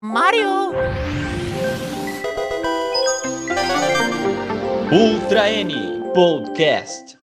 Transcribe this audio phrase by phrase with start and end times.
[0.00, 0.70] Mario!
[4.92, 5.74] Ultra N
[6.14, 7.18] Podcast.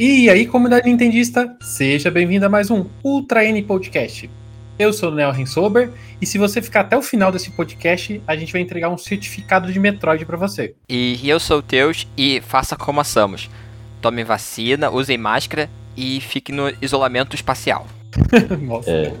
[0.00, 4.30] E aí, comunidade nintendista, seja bem-vindo a mais um Ultra N Podcast.
[4.78, 8.34] Eu sou o Neo Rensober e se você ficar até o final desse podcast, a
[8.34, 10.74] gente vai entregar um certificado de Metroid para você.
[10.88, 13.50] E eu sou o Teus e faça como a Samus.
[14.00, 17.86] Tome vacina, use máscara e fique no isolamento espacial.
[18.86, 19.12] É,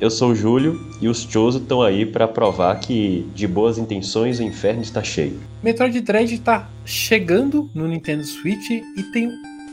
[0.00, 4.38] eu sou o Júlio e os Choso estão aí para provar que de boas intenções
[4.38, 5.40] o inferno está cheio.
[5.62, 9.30] Metroid Dread está chegando no Nintendo Switch e tem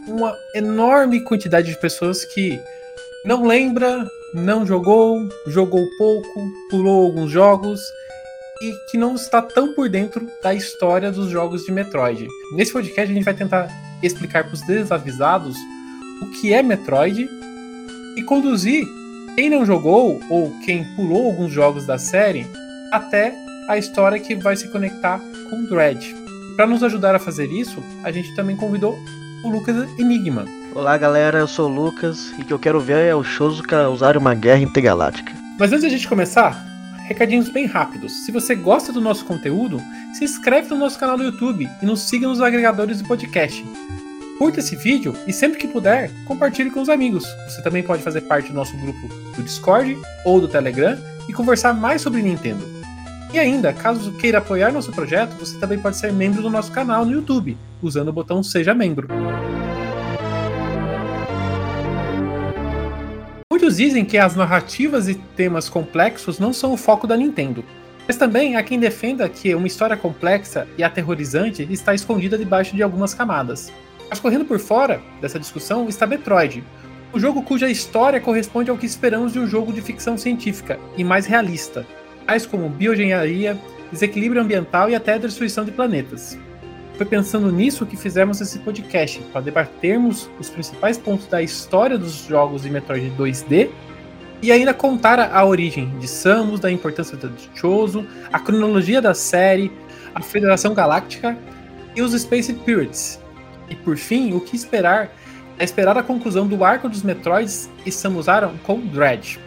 [0.08, 2.60] uma enorme quantidade de pessoas que
[3.26, 7.82] não lembra, não jogou, jogou pouco, pulou alguns jogos
[8.62, 12.28] e que não está tão por dentro da história dos jogos de Metroid.
[12.54, 13.68] Nesse podcast a gente vai tentar
[14.04, 15.56] explicar para os desavisados
[16.22, 17.39] o que é Metroid
[18.20, 18.86] e conduzir
[19.34, 22.46] quem não jogou ou quem pulou alguns jogos da série
[22.92, 23.34] até
[23.70, 26.14] a história que vai se conectar com Dread.
[26.58, 29.00] Para nos ajudar a fazer isso, a gente também convidou
[29.42, 30.46] o Lucas Enigma.
[30.76, 33.90] Olá galera, eu sou o Lucas e o que eu quero ver é o Shozuka
[33.90, 35.32] usar uma guerra intergaláctica.
[35.58, 36.62] Mas antes de a gente começar,
[37.08, 38.26] recadinhos bem rápidos.
[38.26, 39.82] Se você gosta do nosso conteúdo,
[40.14, 43.66] se inscreve no nosso canal do YouTube e nos siga nos agregadores de podcast.
[44.40, 47.26] Curta esse vídeo e sempre que puder, compartilhe com os amigos.
[47.50, 51.74] Você também pode fazer parte do nosso grupo do Discord ou do Telegram e conversar
[51.74, 52.66] mais sobre Nintendo.
[53.34, 57.04] E ainda, caso queira apoiar nosso projeto, você também pode ser membro do nosso canal
[57.04, 59.10] no YouTube, usando o botão Seja Membro.
[63.52, 67.62] Muitos dizem que as narrativas e temas complexos não são o foco da Nintendo.
[68.08, 72.82] Mas também há quem defenda que uma história complexa e aterrorizante está escondida debaixo de
[72.82, 73.70] algumas camadas.
[74.10, 76.64] Mas correndo por fora dessa discussão está Metroid,
[77.14, 81.04] o jogo cuja história corresponde ao que esperamos de um jogo de ficção científica e
[81.04, 81.86] mais realista,
[82.26, 83.58] tais como bioengenharia,
[83.92, 86.38] desequilíbrio ambiental e até destruição de planetas.
[86.96, 92.26] Foi pensando nisso que fizemos esse podcast, para debatermos os principais pontos da história dos
[92.28, 93.70] jogos de Metroid 2D
[94.42, 99.72] e ainda contar a origem de Samus, da importância do Choso, a cronologia da série,
[100.14, 101.38] a Federação Galáctica
[101.96, 103.19] e os Space Pirates.
[103.70, 105.12] E por fim, o que esperar
[105.58, 109.40] é esperar a conclusão do arco dos Metroids e Samus Aran com Dread.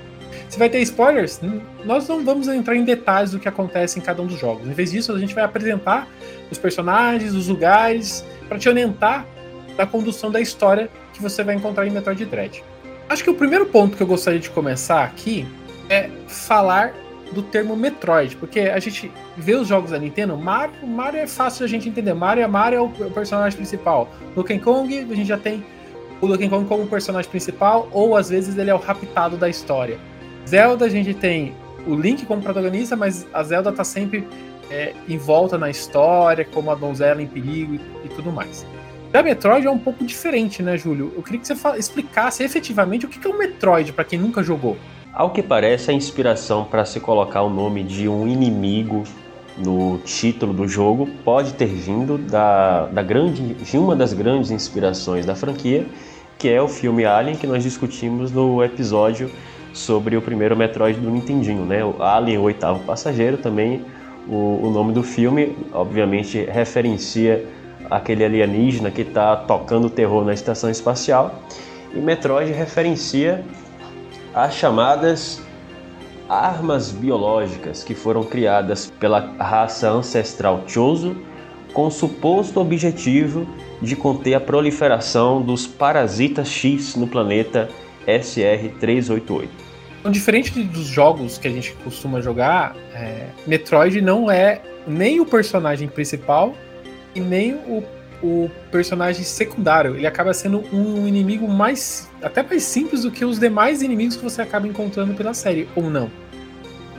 [0.49, 1.41] Se vai ter spoilers,
[1.85, 4.69] nós não vamos entrar em detalhes do que acontece em cada um dos jogos.
[4.69, 6.07] Em vez disso, a gente vai apresentar
[6.51, 9.27] os personagens, os lugares, para te orientar
[9.79, 12.63] na condução da história que você vai encontrar em Metroid Dread.
[13.09, 15.47] Acho que o primeiro ponto que eu gostaria de começar aqui
[15.89, 16.95] é falar
[17.33, 21.65] do termo Metroid, porque a gente vê os jogos da Nintendo, Mario, Mario é fácil
[21.65, 22.15] a gente entender.
[22.15, 24.11] Mario, Mario é o personagem principal.
[24.35, 25.65] Donkey Kong, a gente já tem
[26.21, 29.99] o Donkey Kong como personagem principal, ou às vezes ele é o raptado da história.
[30.47, 31.55] Zelda, a gente tem
[31.87, 34.27] o Link como protagonista, mas a Zelda tá sempre
[34.71, 38.65] é, em volta na história, como a donzela em perigo e, e tudo mais.
[39.13, 41.13] Já Metroid é um pouco diferente, né, Júlio?
[41.15, 44.79] Eu queria que você explicasse efetivamente o que é um Metroid para quem nunca jogou.
[45.15, 49.05] Ao que parece, a inspiração para se colocar o nome de um inimigo
[49.59, 55.27] no título do jogo pode ter vindo da, da grande, de uma das grandes inspirações
[55.27, 55.85] da franquia,
[56.39, 59.31] que é o filme Alien, que nós discutimos no episódio
[59.75, 61.85] sobre o primeiro Metroid do Nintendinho, né?
[61.85, 63.85] O Alien, o oitavo passageiro, também
[64.27, 67.47] o, o nome do filme, obviamente, referencia
[67.91, 71.43] aquele alienígena que está tocando terror na estação espacial.
[71.95, 73.45] E Metroid referencia
[74.35, 75.41] as chamadas
[76.29, 81.17] armas biológicas que foram criadas pela raça ancestral Chozo
[81.73, 83.47] com o suposto objetivo
[83.81, 87.69] de conter a proliferação dos parasitas X no planeta
[88.07, 89.49] SR-388.
[90.01, 95.27] Então, diferente dos jogos que a gente costuma jogar, é, Metroid não é nem o
[95.27, 96.55] personagem principal
[97.15, 97.85] e nem o,
[98.23, 99.97] o personagem secundário.
[99.97, 102.09] Ele acaba sendo um inimigo mais.
[102.23, 105.91] até mais simples do que os demais inimigos que você acaba encontrando pela série, ou
[105.91, 106.11] não?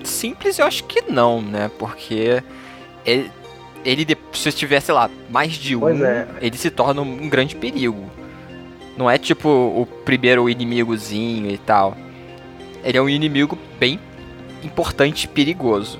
[0.03, 1.71] Simples eu acho que não, né?
[1.79, 2.43] Porque
[3.05, 3.31] ele,
[3.85, 6.27] ele se tiver, sei lá, mais de um, é.
[6.41, 8.11] ele se torna um grande perigo.
[8.97, 11.97] Não é tipo o primeiro inimigozinho e tal.
[12.83, 13.99] Ele é um inimigo bem
[14.63, 15.99] importante e perigoso.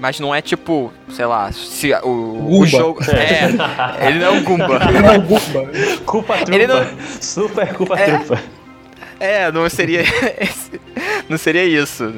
[0.00, 3.00] Mas não é tipo, sei lá, se o, o jogo.
[3.10, 4.80] É, ele não é um Goomba.
[4.88, 5.70] ele não é um Goomba.
[6.04, 6.66] Culpa trupa.
[6.66, 7.20] Não...
[7.20, 8.42] Super culpa é, trupa.
[9.18, 10.04] É, não seria.
[11.28, 12.14] não seria isso.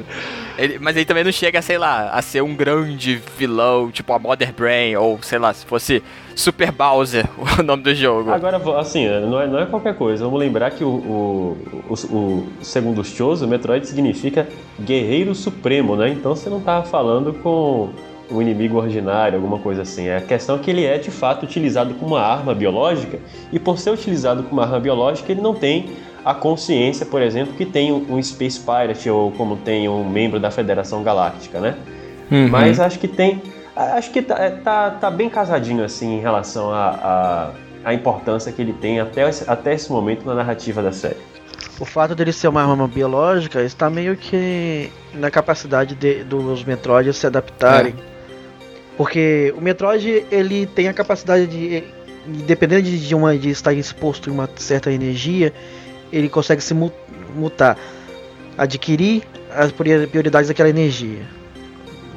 [0.57, 4.19] Ele, mas ele também não chega, sei lá, a ser um grande vilão, tipo a
[4.19, 6.03] Mother Brain, ou sei lá, se fosse
[6.39, 7.25] Super Bowser
[7.59, 8.31] o nome do jogo.
[8.31, 10.23] Agora, assim, não é, não é qualquer coisa.
[10.23, 11.57] Vamos lembrar que o, o,
[11.89, 14.47] o, o segundo os Choso, Metroid significa
[14.79, 16.09] Guerreiro Supremo, né?
[16.09, 17.89] Então você não tá falando com
[18.31, 20.07] um inimigo ordinário, alguma coisa assim.
[20.07, 23.19] É a questão é que ele é de fato utilizado como uma arma biológica,
[23.51, 25.89] e por ser utilizado como uma arma biológica, ele não tem
[26.23, 30.51] a consciência, por exemplo, que tem um Space Pirate ou como tem um membro da
[30.51, 31.75] Federação Galáctica, né?
[32.31, 32.47] Uhum.
[32.49, 33.41] Mas acho que tem.
[33.79, 37.51] Acho que tá, é, tá, tá bem casadinho assim em relação à a, a,
[37.85, 41.15] a, importância que ele tem até, até esse momento na narrativa da série.
[41.79, 47.15] O fato dele ser uma arma biológica está meio que na capacidade de, dos Metroids
[47.15, 47.93] se adaptarem.
[47.97, 48.09] É.
[48.97, 51.81] Porque o Metroid ele tem a capacidade de,
[52.45, 55.53] dependendo de, de, uma, de estar exposto a uma certa energia,
[56.11, 56.73] ele consegue se
[57.33, 57.77] mutar,
[58.57, 59.23] adquirir
[59.55, 61.38] as prioridades daquela energia.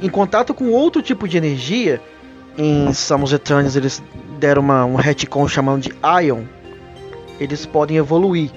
[0.03, 2.01] Em contato com outro tipo de energia,
[2.59, 4.03] em Samus Eternos eles
[4.39, 5.95] deram uma, um retcon chamando de
[6.25, 6.43] Ion,
[7.39, 8.51] eles podem evoluir.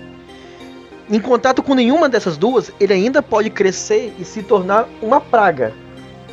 [1.07, 5.71] Em contato com nenhuma dessas duas, ele ainda pode crescer e se tornar uma praga.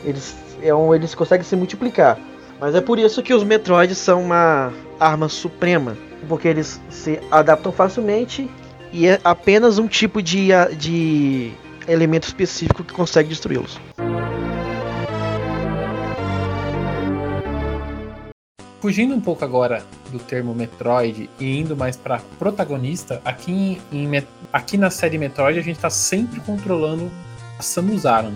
[0.03, 2.19] Eles é um, eles conseguem se multiplicar.
[2.59, 5.95] Mas é por isso que os Metroids são uma arma suprema.
[6.27, 8.49] Porque eles se adaptam facilmente
[8.91, 10.49] e é apenas um tipo de,
[10.79, 11.53] de
[11.87, 13.79] elemento específico que consegue destruí-los.
[18.83, 24.09] Fugindo um pouco agora do termo Metroid e indo mais para protagonista, aqui, em,
[24.53, 27.09] aqui na série Metroid a gente está sempre controlando
[27.61, 28.33] a Samus Aran.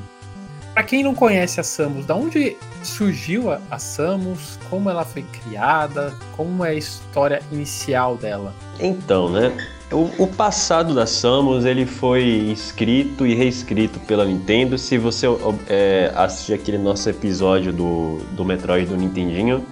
[0.72, 4.56] Para quem não conhece a Samus, da onde surgiu a, a Samus?
[4.70, 6.14] Como ela foi criada?
[6.36, 8.54] Como é a história inicial dela?
[8.78, 9.52] Então, né?
[9.90, 14.78] O, o, passado da Samus ele foi escrito e reescrito pela Nintendo.
[14.78, 15.26] Se você
[15.68, 19.66] é, assistir aquele nosso episódio do, do Metroid do Nintendinho,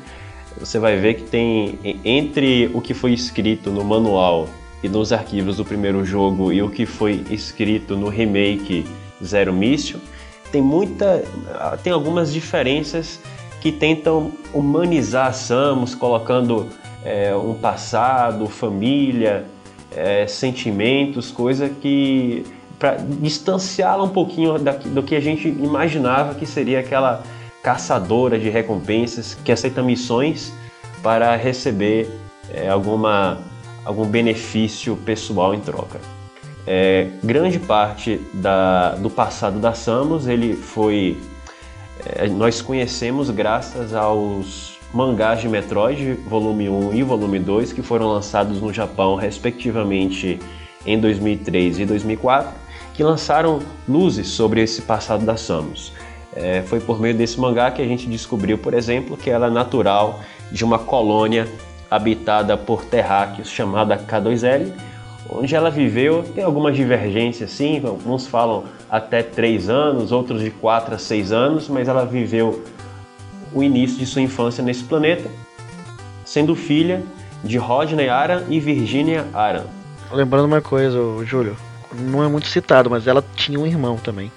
[0.59, 4.49] você vai ver que tem entre o que foi escrito no manual
[4.83, 8.87] e nos arquivos do primeiro jogo e o que foi escrito no remake
[9.23, 9.99] Zero Mission,
[10.53, 11.25] tem muita.
[11.83, 13.19] tem algumas diferenças
[13.61, 16.69] que tentam humanizar Samus, colocando
[17.05, 19.47] é, um passado, família,
[19.91, 22.45] é, sentimentos, coisa que.
[22.79, 27.23] para distanciá-la um pouquinho do que a gente imaginava que seria aquela
[27.65, 30.53] caçadora de recompensas que aceita missões
[31.03, 32.11] para receber
[32.53, 33.39] é, alguma,
[33.87, 35.99] algum benefício pessoal em troca.
[36.67, 41.19] É, grande parte da, do passado da Samus ele foi
[42.05, 48.09] é, nós conhecemos graças aos mangás de Metroid volume 1 e volume 2 que foram
[48.09, 50.39] lançados no Japão respectivamente
[50.87, 52.51] em 2003 e 2004
[52.95, 55.93] que lançaram luzes sobre esse passado da Samus.
[56.37, 59.51] É, foi por meio desse mangá que a gente descobriu, por exemplo, que ela é
[59.51, 60.21] natural
[60.51, 61.49] de uma colônia
[61.91, 64.73] habitada por terráqueos chamada K2L,
[65.31, 70.97] onde ela viveu tem algumas divergências sim, uns falam até 3 anos, outros de 4
[70.97, 72.65] a 6 anos, mas ela viveu
[73.53, 75.31] o início de sua infância nesse planeta,
[76.25, 77.03] sendo filha
[77.45, 79.67] de Rodney Aran e Virginia Aran.
[80.11, 81.57] Lembrando uma coisa, Júlio,
[81.93, 84.33] não é muito citado, mas ela tinha um irmão também.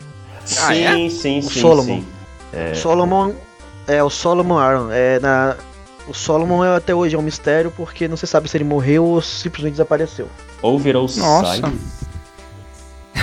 [0.48, 1.10] Sim, ah, é?
[1.10, 1.60] sim, o sim.
[1.60, 2.00] Solomon.
[2.00, 2.08] Sim.
[2.54, 2.74] É...
[2.74, 3.34] Solomon
[3.88, 4.90] é o Solomon Aran.
[4.92, 5.56] É na
[6.08, 9.04] o Solomon é, até hoje é um mistério porque não se sabe se ele morreu
[9.04, 10.30] ou simplesmente desapareceu.
[10.62, 11.62] Ou virou Nossa.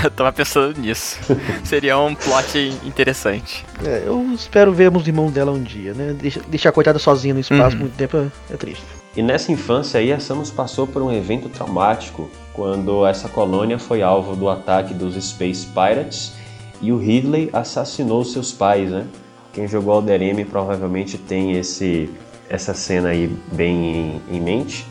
[0.03, 1.19] Eu tava pensando nisso.
[1.65, 3.65] Seria um plot interessante.
[3.83, 6.13] É, eu espero vermos o irmão dela um dia, né?
[6.13, 7.83] Deixar, deixar a coitada sozinha no espaço uhum.
[7.83, 8.85] muito tempo é, é triste.
[9.17, 14.03] E nessa infância aí, a Samus passou por um evento traumático quando essa colônia foi
[14.03, 16.33] alvo do ataque dos Space Pirates
[16.81, 19.07] e o Ridley assassinou seus pais, né?
[19.53, 22.11] Quem jogou Alder M provavelmente tem esse
[22.49, 24.87] essa cena aí bem em, em mente,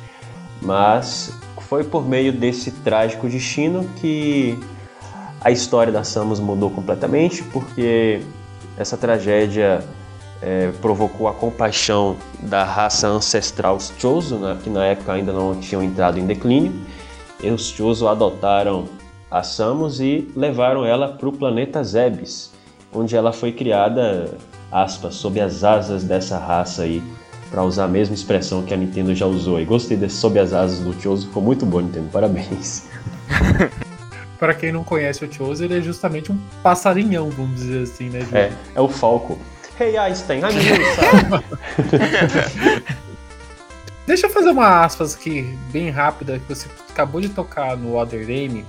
[0.61, 4.57] mas foi por meio desse trágico destino que
[5.41, 8.21] a história da Samus mudou completamente, porque
[8.77, 9.83] essa tragédia
[10.41, 15.83] é, provocou a compaixão da raça ancestral Chozo, né, que na época ainda não tinham
[15.83, 16.73] entrado em declínio.
[17.41, 18.85] E os Chozo adotaram
[19.33, 22.51] a Samus e levaram ela para o planeta Zebes,
[22.93, 24.37] onde ela foi criada,
[24.71, 27.01] aspas, sob as asas dessa raça aí
[27.49, 29.59] para usar a mesma expressão que a Nintendo já usou.
[29.59, 32.09] E gostei desse sob as asas do Choso, ficou muito bom, Nintendo.
[32.11, 32.85] Parabéns.
[34.37, 38.19] para quem não conhece o Choso, ele é justamente um passarinhão, vamos dizer assim, né?
[38.31, 39.39] É, é o Falco.
[39.79, 40.53] Hey Einstein, I'm
[44.05, 48.27] Deixa eu fazer uma aspas aqui, bem rápida, que você acabou de tocar no Other
[48.27, 48.63] Name.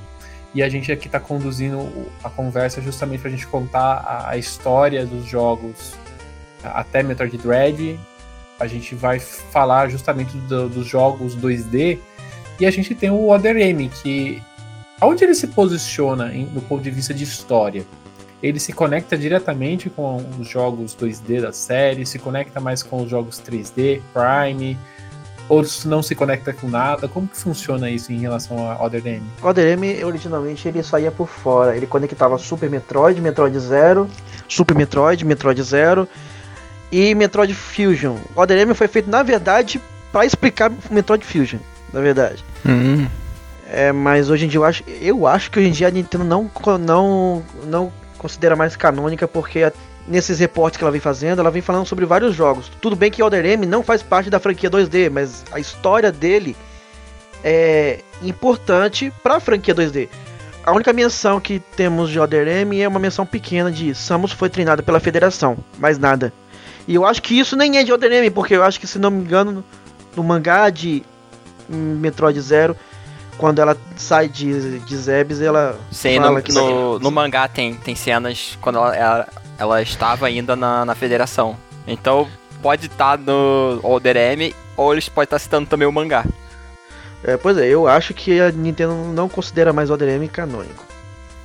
[0.54, 1.90] E a gente aqui está conduzindo
[2.22, 5.94] a conversa justamente para a gente contar a, história dos jogos
[6.62, 7.98] até Metroid Dread.
[8.60, 11.98] A gente vai falar justamente do, dos jogos 2D.
[12.60, 14.40] E a gente tem o Other M, que
[15.02, 17.84] onde ele se posiciona em, do ponto de vista de história?
[18.40, 23.10] Ele se conecta diretamente com os jogos 2D da série, se conecta mais com os
[23.10, 24.78] jogos 3D, Prime,
[25.48, 27.06] ou não se conecta com nada?
[27.08, 29.22] Como que funciona isso em relação a Other M?
[29.42, 31.76] Other M, originalmente, ele saía por fora.
[31.76, 34.08] Ele conectava Super Metroid, Metroid Zero,
[34.48, 36.08] Super Metroid, Metroid Zero
[36.90, 38.16] e Metroid Fusion.
[38.34, 39.80] Other M foi feito, na verdade,
[40.12, 41.58] para explicar Metroid Fusion,
[41.92, 42.44] na verdade.
[42.64, 43.06] Uhum.
[43.68, 46.24] É, mas hoje em dia eu acho, eu acho que hoje em dia a Nintendo
[46.24, 49.72] não, não, não considera mais canônica porque
[50.06, 52.70] nesses reportes que ela vem fazendo, ela vem falando sobre vários jogos.
[52.80, 56.56] Tudo bem que Other M não faz parte da franquia 2D, mas a história dele
[57.42, 60.08] é importante para a franquia 2D.
[60.64, 64.48] A única menção que temos de Other M é uma menção pequena de Samus foi
[64.48, 66.32] treinada pela Federação, mais nada.
[66.88, 68.98] E eu acho que isso nem é de Other M, porque eu acho que se
[68.98, 69.64] não me engano
[70.16, 71.02] no mangá de
[71.68, 72.76] Metroid Zero
[73.36, 75.78] quando ela sai de, de Zebes, ela.
[75.90, 80.84] Sim, no, no, no, mangá tem, tem cenas quando ela, ela, ela estava ainda na,
[80.84, 81.56] na federação.
[81.86, 82.28] Então
[82.62, 86.24] pode estar tá no Older M ou eles podem estar tá citando também o mangá.
[87.22, 90.84] É, pois é, eu acho que a Nintendo não considera mais Older M canônico.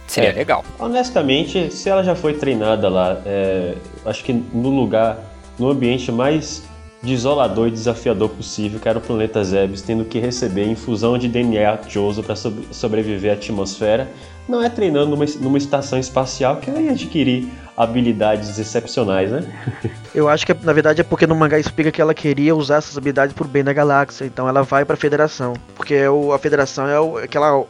[0.08, 0.66] Seria é, legal.
[0.78, 3.76] Honestamente, se ela já foi treinada lá, é,
[4.06, 5.18] acho que no lugar,
[5.58, 6.64] no ambiente mais
[7.02, 11.80] desolador e desafiador possível, que era o planeta Zebes, tendo que receber infusão de DNA
[11.88, 14.12] Joso para sobre, sobreviver à atmosfera,
[14.48, 17.48] não é treinando numa, numa estação espacial que ela ia adquirir
[17.80, 19.46] habilidades excepcionais, né?
[20.14, 22.98] Eu acho que na verdade é porque no mangá explica que ela queria usar essas
[22.98, 26.38] habilidades pro bem da galáxia, então ela vai para a Federação, porque é o, a
[26.38, 27.64] Federação é o, aquela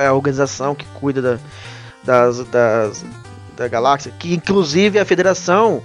[0.00, 1.38] é a organização que cuida da,
[2.02, 3.04] das, das
[3.56, 5.80] da galáxia, que inclusive a Federação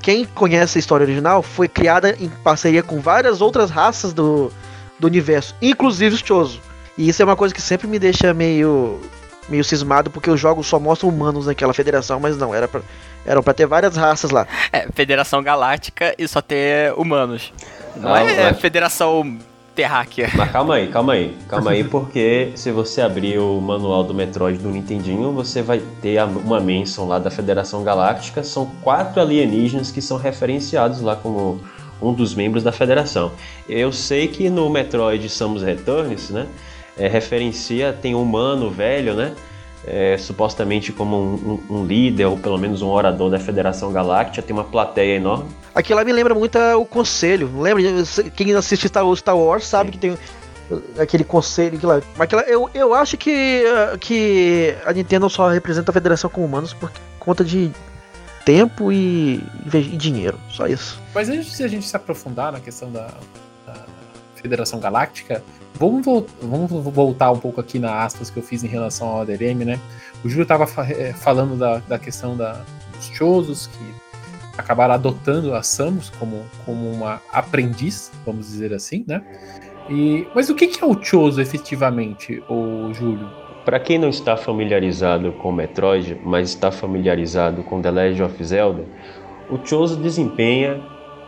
[0.00, 4.52] quem conhece a história original, foi criada em parceria com várias outras raças do,
[4.98, 6.60] do universo, inclusive os Chozo.
[6.98, 9.00] E isso é uma coisa que sempre me deixa meio
[9.48, 12.80] meio cismado, porque os jogos só mostram humanos naquela federação, mas não, era pra,
[13.26, 14.46] eram para ter várias raças lá.
[14.72, 17.52] É, Federação Galáctica e só ter humanos.
[17.96, 18.60] Não, não é mas...
[18.60, 19.38] Federação
[19.74, 20.30] terráquea.
[20.34, 24.58] Mas calma aí, calma aí, calma aí, porque se você abrir o manual do Metroid
[24.58, 28.42] do Nintendinho, você vai ter uma menção lá da Federação Galáctica.
[28.42, 31.60] São quatro alienígenas que são referenciados lá como
[32.00, 33.32] um dos membros da Federação.
[33.68, 36.46] Eu sei que no Metroid Samus Returns, né,
[36.96, 39.34] é, referencia, tem um humano velho, né,
[39.86, 44.42] é, supostamente como um, um, um, líder ou pelo menos um orador da Federação Galáctica,
[44.42, 45.50] tem uma plateia enorme.
[45.74, 47.82] Aquilo lá me lembra muito o Conselho, lembra?
[48.36, 49.92] Quem assiste Star Wars, Star Wars sabe Sim.
[49.92, 50.18] que tem
[50.98, 52.00] aquele conselho que lá.
[52.16, 53.64] Mas eu, eu acho que,
[54.00, 57.70] que a Nintendo só representa a Federação com humanos por conta de
[58.44, 61.00] tempo e, e dinheiro, só isso.
[61.14, 63.08] Mas antes de a gente se aprofundar na questão da,
[63.66, 63.74] da
[64.34, 65.42] Federação Galáctica,
[65.82, 66.06] Vamos,
[66.40, 69.80] vamos voltar um pouco aqui na aspas que eu fiz em relação ao ADRM, né?
[70.24, 73.94] O Júlio estava eh, falando da, da questão da, dos Chozos, que
[74.56, 79.24] acabaram adotando a Samus como, como uma aprendiz, vamos dizer assim, né?
[79.90, 83.28] E, mas o que, que é o Chozo efetivamente, o Júlio?
[83.64, 88.84] Para quem não está familiarizado com Metroid, mas está familiarizado com The Legend of Zelda,
[89.50, 90.80] o Chozo desempenha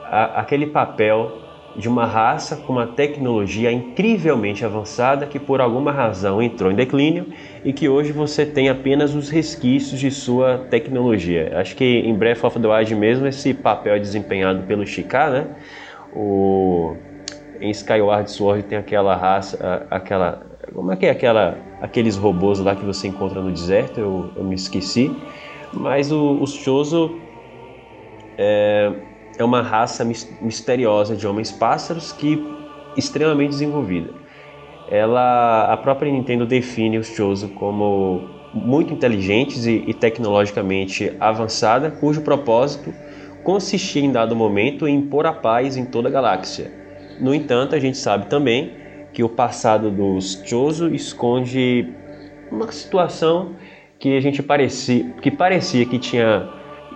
[0.05, 1.44] a, aquele papel
[1.77, 7.27] de uma raça com uma tecnologia incrivelmente avançada que por alguma razão entrou em declínio
[7.65, 11.53] e que hoje você tem apenas os resquícios de sua tecnologia.
[11.59, 15.47] Acho que em Breath of the Wild mesmo esse papel é desempenhado pelo Chiká, né?
[16.15, 16.97] O
[17.61, 22.75] em Skyward Sword tem aquela raça, aquela como é que é aquela aqueles robôs lá
[22.75, 23.99] que você encontra no deserto?
[23.99, 25.15] Eu, eu me esqueci.
[25.73, 27.19] Mas o, Chozo
[28.39, 28.93] é,
[29.39, 30.05] é uma raça
[30.41, 32.43] misteriosa de homens pássaros que
[32.97, 34.11] extremamente desenvolvida.
[34.89, 42.21] Ela, a própria Nintendo define os Chozo como muito inteligentes e, e tecnologicamente avançada, cujo
[42.21, 42.95] propósito
[43.43, 46.73] consistia em dado momento em impor a paz em toda a galáxia.
[47.21, 48.73] No entanto, a gente sabe também
[49.13, 51.89] que o passado dos Chozo esconde
[52.51, 53.55] uma situação
[53.99, 56.49] que a gente parecia que parecia que tinha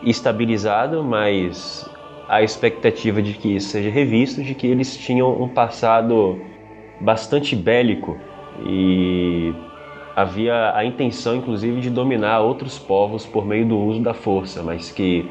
[0.02, 1.88] estabilizado, mas
[2.28, 6.40] a expectativa de que isso seja revisto, de que eles tinham um passado
[7.00, 8.18] bastante bélico
[8.66, 9.54] e
[10.14, 14.90] havia a intenção, inclusive, de dominar outros povos por meio do uso da força, mas
[14.90, 15.30] que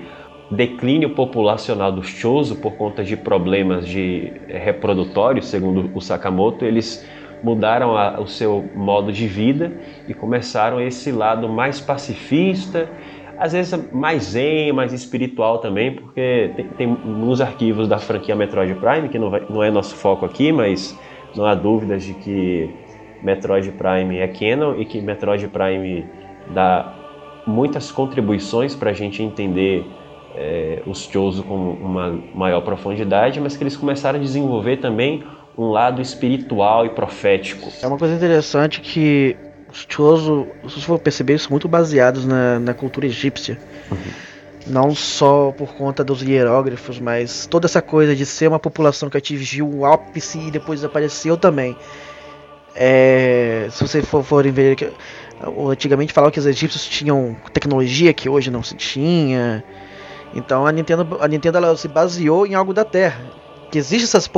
[0.50, 7.06] declínio populacional do Chozo por conta de problemas de reprodutórios, segundo o Sakamoto, eles
[7.44, 9.72] mudaram a, o seu modo de vida
[10.08, 12.90] e começaram esse lado mais pacifista,
[13.40, 18.74] às vezes mais zen, mais espiritual também, porque tem, tem nos arquivos da franquia Metroid
[18.76, 20.98] Prime, que não, vai, não é nosso foco aqui, mas
[21.36, 22.70] não há dúvidas de que
[23.22, 26.06] Metroid Prime é canon e que Metroid Prime
[26.54, 26.94] dá
[27.46, 29.86] muitas contribuições para a gente entender
[30.36, 35.24] é, os Chozo com uma maior profundidade, mas que eles começaram a desenvolver também
[35.58, 37.70] um lado espiritual e profético.
[37.82, 39.36] É uma coisa interessante que
[39.78, 43.60] os Chozo, se você for perceber, são muito baseados na, na cultura egípcia.
[43.92, 43.98] Uhum.
[44.66, 49.18] Não só por conta dos hierógrafos, mas toda essa coisa de ser uma população que
[49.18, 51.78] atingiu o ápice e depois desapareceu também.
[52.76, 54.94] É, se vocês for, forem ver,
[55.70, 59.64] antigamente falavam que os egípcios tinham tecnologia que hoje não se tinha.
[60.34, 63.22] Então a Nintendo, a Nintendo ela se baseou em algo da Terra.
[63.72, 64.30] Que existe essas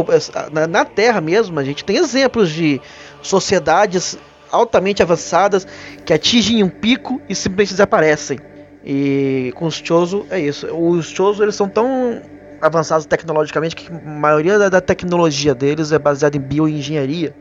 [0.51, 2.81] na, na Terra mesmo, a gente tem exemplos de
[3.21, 4.17] sociedades
[4.51, 5.67] altamente avançadas
[6.05, 8.39] que atingem um pico e simplesmente desaparecem.
[8.83, 10.67] E com os Chozo é isso.
[10.67, 12.21] Os Chozo eles são tão
[12.61, 17.33] avançados tecnologicamente que a maioria da, tecnologia deles é baseada em bioengenharia,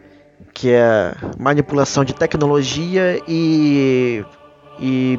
[0.53, 4.25] que é manipulação de tecnologia e,
[4.81, 5.19] e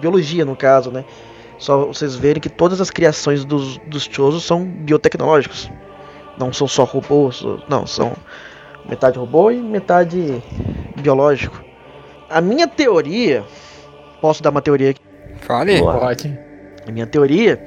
[0.00, 1.04] biologia no caso, né?
[1.58, 4.08] Só vocês verem que todas as criações dos, dos
[4.42, 5.70] são biotecnológicos.
[6.36, 8.12] Não são só robôs, não, são
[8.88, 10.42] metade robô e metade
[11.00, 11.62] biológico.
[12.28, 13.44] A minha teoria,
[14.20, 15.00] posso dar uma teoria aqui?
[15.40, 15.80] Fale.
[15.80, 16.38] Pode.
[16.86, 17.66] A minha teoria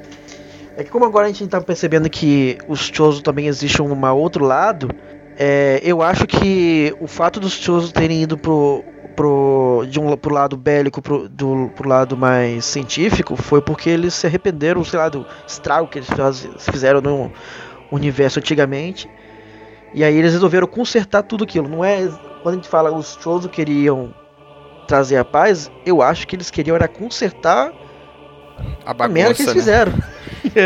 [0.76, 4.44] é que como agora a gente está percebendo que os Chozo também existe um outro
[4.44, 4.88] lado,
[5.36, 8.84] é, eu acho que o fato dos Chozo terem ido pro,
[9.16, 14.14] pro, de um, pro lado bélico pro, do, pro lado mais científico foi porque eles
[14.14, 17.32] se arrependeram, sei lá, do estrago que eles faz, fizeram no
[17.90, 19.10] universo antigamente.
[19.94, 21.68] E aí eles resolveram consertar tudo aquilo.
[21.68, 22.06] Não é.
[22.42, 24.14] Quando a gente fala os Chozo queriam
[24.86, 27.72] trazer a paz, eu acho que eles queriam era consertar
[28.84, 29.60] a, bagunça, a merda que eles né?
[29.60, 29.92] fizeram.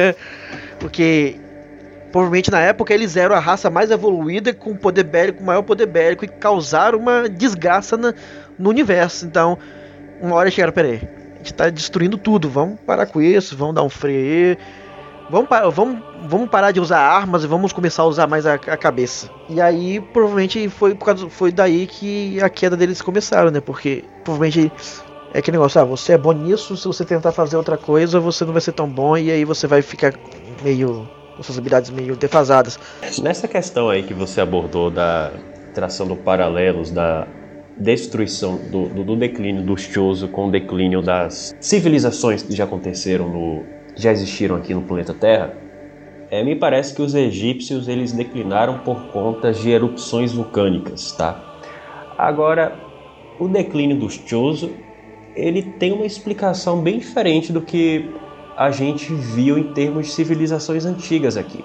[0.79, 1.41] Porque
[2.13, 6.25] provavelmente na época eles eram a raça mais evoluída com poder bélico, maior poder bélico
[6.25, 8.15] e causaram uma desgraça na,
[8.59, 9.25] no universo.
[9.25, 9.59] Então,
[10.21, 11.01] uma hora chegaram, peraí,
[11.35, 14.57] a gente tá destruindo tudo, vamos parar com isso, vamos dar um freio.
[15.31, 15.99] Vamos, vamos,
[16.29, 19.31] vamos parar de usar armas e vamos começar a usar mais a, a cabeça.
[19.49, 23.61] E aí, provavelmente, foi, por causa, foi daí que a queda deles começaram, né?
[23.61, 24.71] Porque provavelmente
[25.33, 28.45] é aquele negócio, ah, você é bom nisso, se você tentar fazer outra coisa, você
[28.45, 30.13] não vai ser tão bom e aí você vai ficar
[30.63, 32.79] meio com suas habilidades meio defasadas.
[33.23, 35.31] Nessa questão aí que você abordou da
[35.75, 37.27] traçando paralelos da
[37.79, 43.29] destruição do, do, do declínio do Chozo com o declínio das civilizações que já aconteceram
[43.29, 43.65] no
[43.97, 45.55] já existiram aqui no planeta Terra,
[46.31, 51.59] é, me parece que os egípcios eles declinaram por conta de erupções vulcânicas, tá?
[52.17, 52.75] Agora,
[53.39, 54.71] o declínio dos Chozo,
[55.37, 58.09] ele tem uma explicação bem diferente do que
[58.57, 61.63] a gente viu em termos de civilizações antigas aqui.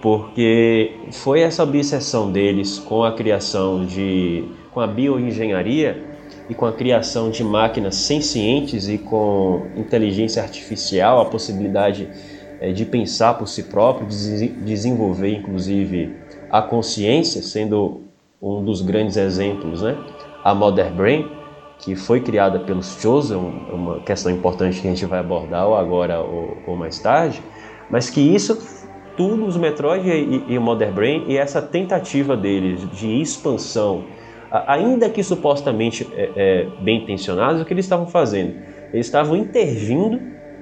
[0.00, 6.11] Porque foi essa obsessão deles com a criação de com a bioengenharia
[6.48, 12.08] e com a criação de máquinas sencientes e com inteligência artificial, a possibilidade
[12.60, 16.14] é, de pensar por si próprio, de desenvolver inclusive
[16.50, 18.02] a consciência, sendo
[18.40, 19.96] um dos grandes exemplos, né?
[20.44, 21.28] A Mother Brain,
[21.78, 23.36] que foi criada pelos Chosen,
[23.72, 27.42] uma questão importante que a gente vai abordar ou agora ou, ou mais tarde,
[27.88, 28.58] mas que isso
[29.16, 34.04] tudo os Metroid e, e o Mother Brain e essa tentativa deles de expansão
[34.52, 38.56] ainda que supostamente é, é, bem intencionados, o que eles estavam fazendo?
[38.92, 40.20] Eles estavam intervindo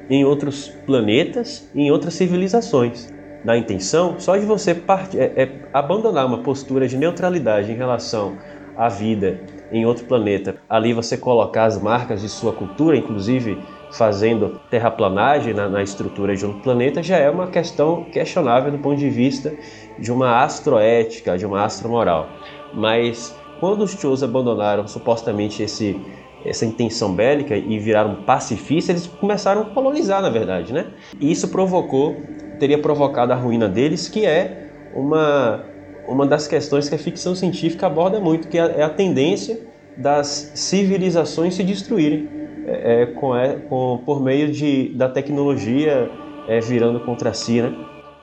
[0.09, 3.09] em outros planetas em outras civilizações.
[3.45, 5.19] Na intenção, só de você part...
[5.19, 8.37] é, é, abandonar uma postura de neutralidade em relação
[8.77, 9.41] à vida
[9.73, 13.59] em outro planeta, ali você colocar as marcas de sua cultura, inclusive
[13.93, 18.99] fazendo terraplanagem na, na estrutura de um planeta, já é uma questão questionável do ponto
[18.99, 19.53] de vista
[19.99, 22.29] de uma astroética, de uma astromoral.
[22.75, 26.01] Mas quando os Chos abandonaram supostamente esse,
[26.45, 30.87] essa intenção bélica e viraram pacifistas, eles começaram a colonizar, na verdade, né?
[31.21, 32.17] E isso provocou,
[32.59, 35.65] teria provocado a ruína deles, que é uma,
[36.09, 39.61] uma das questões que a ficção científica aborda muito, que é a tendência
[39.97, 46.11] das civilizações se destruírem é, é com, é, com, por meio de, da tecnologia
[46.49, 47.75] é, virando contra si, né?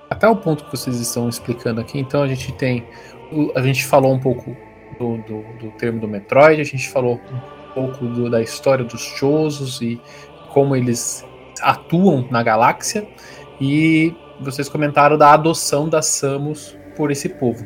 [0.09, 2.85] Até o ponto que vocês estão explicando aqui, então a gente tem,
[3.55, 4.55] a gente falou um pouco
[4.97, 9.01] do, do, do termo do Metroid, a gente falou um pouco do, da história dos
[9.01, 10.01] Chozos e
[10.49, 11.25] como eles
[11.61, 13.07] atuam na galáxia,
[13.59, 17.65] e vocês comentaram da adoção da Samus por esse povo.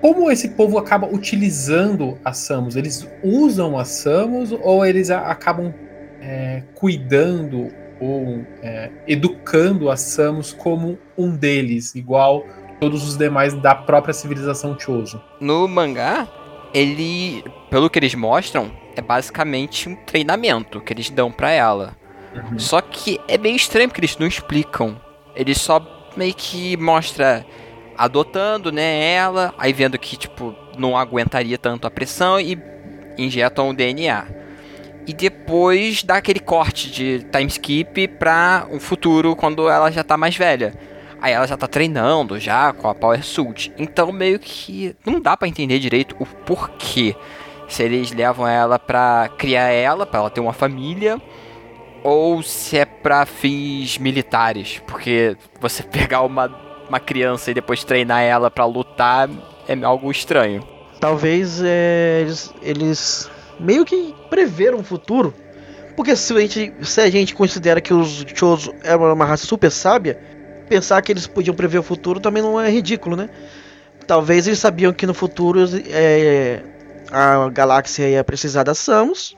[0.00, 2.76] Como esse povo acaba utilizando a Samus?
[2.76, 5.72] Eles usam a Samus ou eles acabam
[6.20, 12.44] é, cuidando ou é, educando a Samus como um deles, igual
[12.78, 15.22] todos os demais da própria civilização Chozo?
[15.40, 16.28] No mangá,
[16.76, 21.96] ele, pelo que eles mostram, é basicamente um treinamento que eles dão para ela.
[22.34, 22.58] Uhum.
[22.58, 25.00] Só que é meio estranho porque eles não explicam.
[25.34, 25.80] Eles só
[26.14, 27.46] meio que mostra
[27.96, 32.58] adotando, né, ela, aí vendo que tipo não aguentaria tanto a pressão e
[33.16, 34.26] injetam o DNA.
[35.06, 40.18] E depois dá aquele corte de time skip pra um futuro quando ela já tá
[40.18, 40.74] mais velha.
[41.20, 43.72] Aí ela já tá treinando já com a Power Suit.
[43.78, 47.16] Então meio que não dá para entender direito o porquê.
[47.68, 51.20] Se eles levam ela pra criar ela, pra ela ter uma família,
[52.04, 54.80] ou se é pra fins militares.
[54.86, 56.54] Porque você pegar uma,
[56.88, 59.28] uma criança e depois treinar ela para lutar
[59.68, 60.62] é algo estranho.
[61.00, 65.34] Talvez é, eles, eles meio que preveram o futuro.
[65.96, 69.70] Porque se a gente, se a gente considera que os Chozo eram uma raça super
[69.70, 70.20] sábia,
[70.68, 73.28] pensar que eles podiam prever o futuro também não é ridículo, né?
[74.06, 76.62] Talvez eles sabiam que no futuro é,
[77.10, 79.36] a galáxia ia precisar da Samus.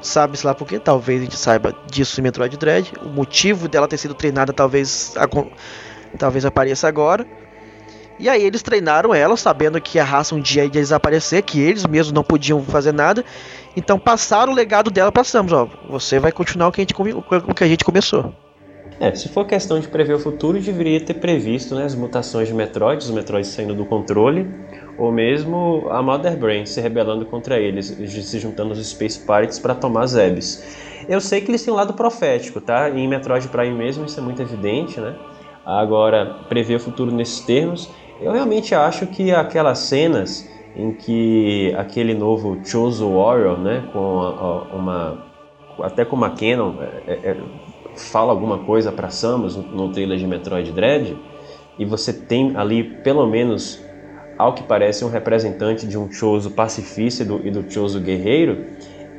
[0.00, 0.78] Sabe-se lá por quê?
[0.78, 2.92] Talvez a gente saiba disso em Metroid Dread.
[3.02, 5.14] O motivo dela ter sido treinada talvez,
[6.18, 7.26] talvez apareça agora.
[8.18, 11.84] E aí eles treinaram ela, sabendo que a raça um dia ia desaparecer, que eles
[11.86, 13.24] mesmos não podiam fazer nada.
[13.76, 15.68] Então passaram o legado dela para Samus, ó.
[15.88, 18.32] Você vai continuar o que a gente, o que a gente começou.
[19.00, 22.54] É, se for questão de prever o futuro, deveria ter previsto né, as mutações de
[22.54, 24.48] Metroid, os Metroids saindo do controle,
[24.96, 29.74] ou mesmo a Mother Brain se rebelando contra eles, se juntando aos Space Pirates para
[29.74, 31.04] tomar Zebes.
[31.08, 32.88] Eu sei que eles têm um lado profético, tá?
[32.88, 35.16] Em Metroid Prime mesmo isso é muito evidente, né?
[35.66, 42.14] Agora, prever o futuro nesses termos, eu realmente acho que aquelas cenas em que aquele
[42.14, 43.98] novo Chozo Warrior, né, com
[44.72, 45.34] uma
[45.82, 47.36] até com uma Canon, é, é, é
[47.96, 51.16] fala alguma coisa para Samus no, trailer de Metroid Dread,
[51.78, 53.82] e você tem ali pelo menos
[54.38, 58.64] ao que parece um representante de um Chozo pacifista e do, e do Chozo guerreiro,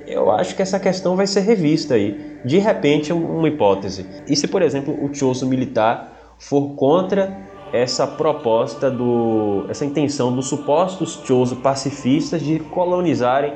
[0.07, 2.37] eu acho que essa questão vai ser revista aí.
[2.43, 4.05] De repente, uma hipótese.
[4.27, 7.35] E se, por exemplo, o Chozo militar for contra
[7.73, 13.53] essa proposta do essa intenção dos supostos Chozo pacifistas de colonizarem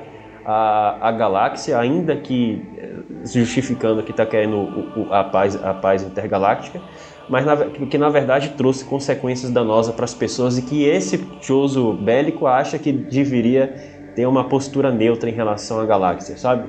[0.52, 5.76] a, a galáxia, ainda que eh, justificando que está querendo o, o, a, paz, a
[5.76, 6.82] paz intergaláctica,
[7.30, 11.94] mas na, que na verdade trouxe consequências danosas para as pessoas e que esse Choso
[11.94, 13.68] bélico acha que deveria
[14.16, 16.68] ter uma postura neutra em relação à galáxia, sabe?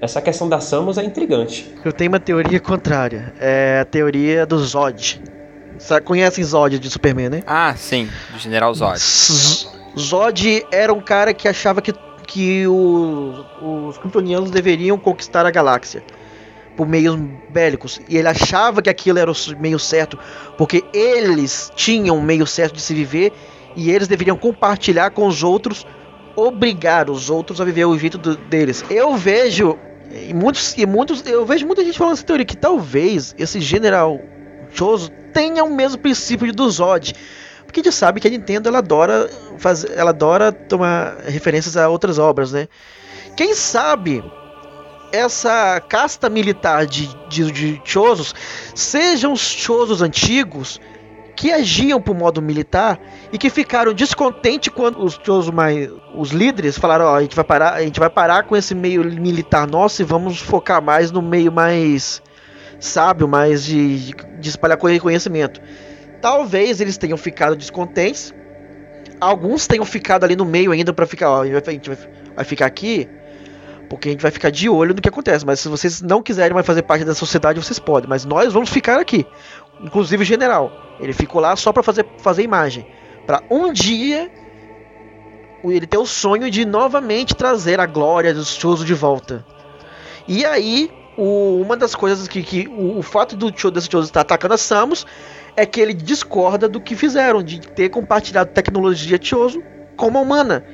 [0.00, 1.74] Essa questão da Samus é intrigante.
[1.84, 5.20] Eu tenho uma teoria contrária, é a teoria do Zod.
[5.78, 7.42] Você conhece Zod de Superman, né?
[7.46, 8.98] Ah, sim, do General Zod.
[9.98, 11.92] Zod era um cara que achava que
[12.26, 13.44] que o,
[13.88, 16.02] os kryptonianos deveriam conquistar a galáxia
[16.76, 17.18] por meios
[17.50, 18.00] bélicos.
[18.08, 20.18] E ele achava que aquilo era o meio certo,
[20.58, 23.32] porque eles tinham um meio certo de se viver
[23.76, 25.86] e eles deveriam compartilhar com os outros,
[26.36, 28.84] obrigar os outros a viver o jeito do, deles.
[28.90, 29.78] Eu vejo
[30.10, 34.20] e muitos e muitos eu vejo muita gente falando essa teoria que talvez esse general
[34.70, 37.14] Choso tenha o mesmo princípio do Zod
[37.74, 41.88] porque a gente sabe que a Nintendo ela adora fazer, ela adora tomar referências a
[41.88, 42.68] outras obras, né?
[43.36, 44.22] Quem sabe
[45.10, 48.32] essa casta militar de, de, de Chozos
[48.76, 50.80] sejam os Chozos antigos
[51.34, 53.00] que agiam por modo militar
[53.32, 57.44] e que ficaram descontentes quando os Chozos mais os líderes falaram, ó, a gente vai
[57.44, 61.20] parar, a gente vai parar com esse meio militar nosso e vamos focar mais no
[61.20, 62.22] meio mais
[62.78, 65.60] sábio, mais de, de espalhar conhecimento.
[66.24, 68.32] Talvez eles tenham ficado descontentes.
[69.20, 71.98] Alguns tenham ficado ali no meio ainda para ficar, ó, a gente vai,
[72.34, 73.06] vai ficar aqui
[73.90, 75.44] porque a gente vai ficar de olho no que acontece.
[75.44, 78.08] Mas se vocês não quiserem mais fazer parte da sociedade, vocês podem.
[78.08, 79.26] Mas nós vamos ficar aqui.
[79.82, 80.72] Inclusive o general.
[80.98, 82.86] Ele ficou lá só para fazer, fazer imagem.
[83.26, 84.32] para um dia
[85.62, 89.44] ele ter o sonho de novamente trazer a glória do Choso de volta.
[90.26, 94.22] E aí, o, uma das coisas que, que o, o fato do desse Choso estar
[94.22, 95.04] atacando a Samus
[95.56, 99.62] é que ele discorda do que fizeram, de ter compartilhado tecnologia Choso
[99.96, 100.64] com uma humana.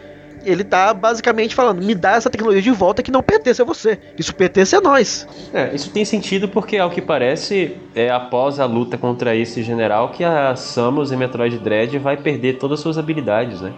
[0.44, 3.98] Ele tá basicamente falando: me dá essa tecnologia de volta que não pertence a você.
[4.18, 5.28] Isso pertence a nós.
[5.52, 10.10] É, isso tem sentido porque, ao que parece, é após a luta contra esse general
[10.10, 13.72] que a Samus em Metroid Dread vai perder todas as suas habilidades, né?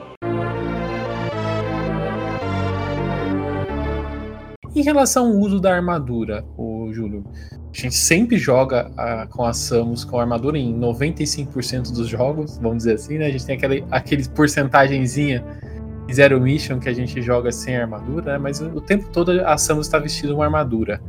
[4.75, 9.53] Em relação ao uso da armadura, o Júlio, a gente sempre joga a, com a
[9.53, 13.27] Samus com a armadura em 95% dos jogos, vamos dizer assim, né?
[13.27, 15.45] A gente tem aquele, aquele porcentagemzinha
[16.13, 18.39] Zero Mission que a gente joga sem armadura, né?
[18.39, 21.01] Mas o tempo todo a Samus está vestindo uma armadura.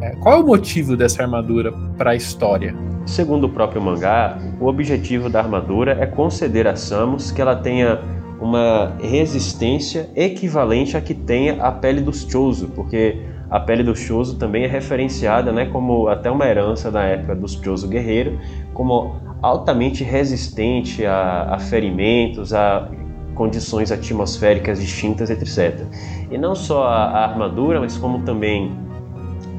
[0.00, 2.74] É, qual é o motivo dessa armadura para a história?
[3.06, 8.00] Segundo o próprio mangá, o objetivo da armadura é conceder a Samus que ela tenha
[8.40, 14.36] uma resistência equivalente à que tenha a pele dos Chozo, porque a pele do Chozo
[14.36, 18.38] também é referenciada né, como até uma herança da época dos Chozo guerreiro,
[18.72, 22.88] como altamente resistente a, a ferimentos, a
[23.34, 25.86] condições atmosféricas distintas, etc.
[26.30, 28.72] E não só a, a armadura, mas como também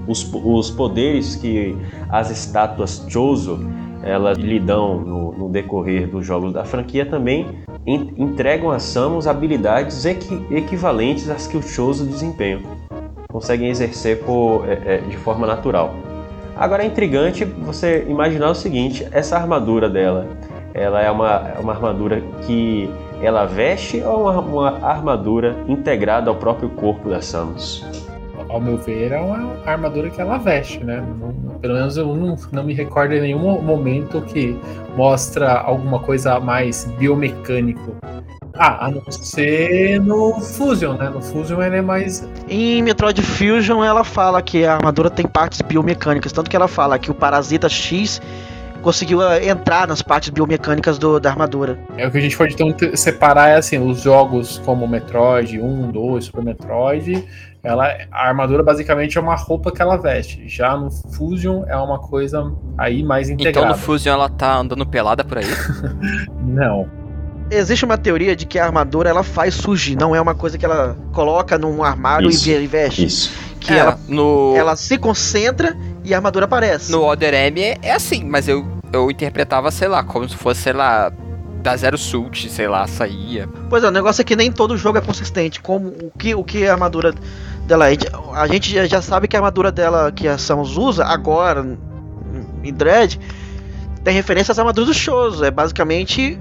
[0.08, 1.76] os, os, poderes que
[2.10, 3.60] as estátuas Chozo
[4.06, 7.48] elas lhe dão no, no decorrer dos jogos da franquia também
[7.86, 12.62] entregam a Samus habilidades equi equivalentes às que o Chozo desempenham.
[13.32, 15.94] Conseguem exercer por, é, é, de forma natural.
[16.56, 20.28] Agora é intrigante você imaginar o seguinte: essa armadura dela,
[20.74, 22.90] ela é uma, é uma armadura que
[23.22, 27.84] ela veste ou uma, uma armadura integrada ao próprio corpo da Samus?
[28.50, 31.04] Ao meu ver, é uma armadura que ela veste, né?
[31.20, 34.58] Não, pelo menos eu não, não me recordo em nenhum momento que
[34.96, 37.96] mostra alguma coisa mais biomecânico
[38.58, 41.10] ah, a não ser no Fusion, né?
[41.10, 42.28] No Fusion ele é mais.
[42.48, 46.98] Em Metroid Fusion ela fala que a armadura tem partes biomecânicas, tanto que ela fala
[46.98, 48.22] que o Parasita X
[48.86, 51.80] conseguiu eh, entrar nas partes biomecânicas do, da armadura.
[51.98, 55.92] É o que a gente pode então separar é assim, os jogos como Metroid 1,
[55.92, 57.28] 2, Super Metroid,
[57.64, 60.48] ela, a armadura basicamente é uma roupa que ela veste.
[60.48, 63.60] Já no Fusion é uma coisa aí mais integrada.
[63.60, 65.46] Então no Fusion ela tá andando pelada por aí?
[66.46, 66.88] Não.
[67.50, 70.66] Existe uma teoria de que a armadura ela faz surgir, não é uma coisa que
[70.66, 72.50] ela coloca num armário Isso.
[72.50, 73.06] e veste.
[73.06, 73.32] Isso.
[73.60, 74.56] Que é, ela, no...
[74.56, 76.92] ela se concentra e a armadura aparece.
[76.92, 80.62] No Other M é, é assim, mas eu eu interpretava, sei lá, como se fosse,
[80.62, 81.12] sei lá,
[81.66, 83.50] da Zero Sult, sei lá, saía.
[83.70, 85.60] Pois é, o negócio é que nem todo jogo é consistente.
[85.60, 87.14] Como o que, o que a armadura
[87.66, 87.98] dela é.
[88.34, 91.66] A gente já sabe que a armadura dela que a Samus usa agora
[92.64, 93.20] em Dread
[94.04, 95.42] tem referência às armaduras do Shows.
[95.42, 96.40] É basicamente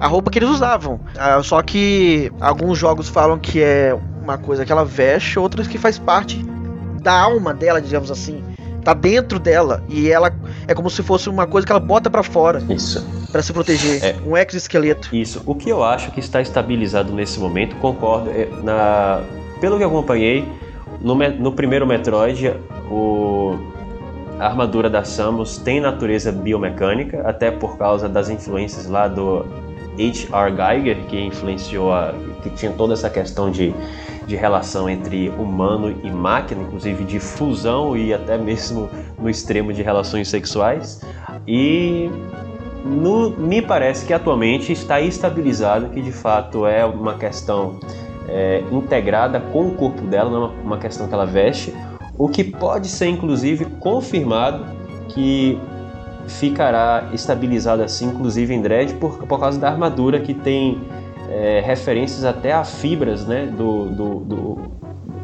[0.00, 1.00] a roupa que eles usavam.
[1.18, 5.76] Ah, só que alguns jogos falam que é uma coisa que ela veste, outros que
[5.76, 6.42] faz parte
[7.02, 8.42] da alma dela, digamos assim
[8.84, 10.32] tá dentro dela e ela
[10.66, 12.62] é como se fosse uma coisa que ela bota para fora.
[12.68, 13.04] Isso.
[13.30, 15.14] Para se proteger, é, um exoesqueleto.
[15.14, 15.42] Isso.
[15.46, 19.22] O que eu acho que está estabilizado nesse momento, concordo, é, na
[19.60, 20.46] pelo que eu acompanhei,
[21.00, 22.54] no, no primeiro Metroid,
[22.90, 23.56] o
[24.38, 29.46] a armadura da Samus tem natureza biomecânica, até por causa das influências lá do
[29.94, 30.56] H.R.
[30.56, 33.72] Geiger, que influenciou a, que tinha toda essa questão de
[34.26, 39.82] de relação entre humano e máquina, inclusive de fusão e até mesmo no extremo de
[39.82, 41.00] relações sexuais.
[41.46, 42.10] E
[42.84, 47.78] no, me parece que atualmente está estabilizado, que de fato é uma questão
[48.28, 51.74] é, integrada com o corpo dela, não é uma, uma questão que ela veste,
[52.16, 54.64] o que pode ser inclusive confirmado
[55.08, 55.58] que
[56.26, 60.80] ficará estabilizado assim, inclusive em dread, por, por causa da armadura que tem
[61.32, 64.58] é, referências até a fibras, né, do, do, do,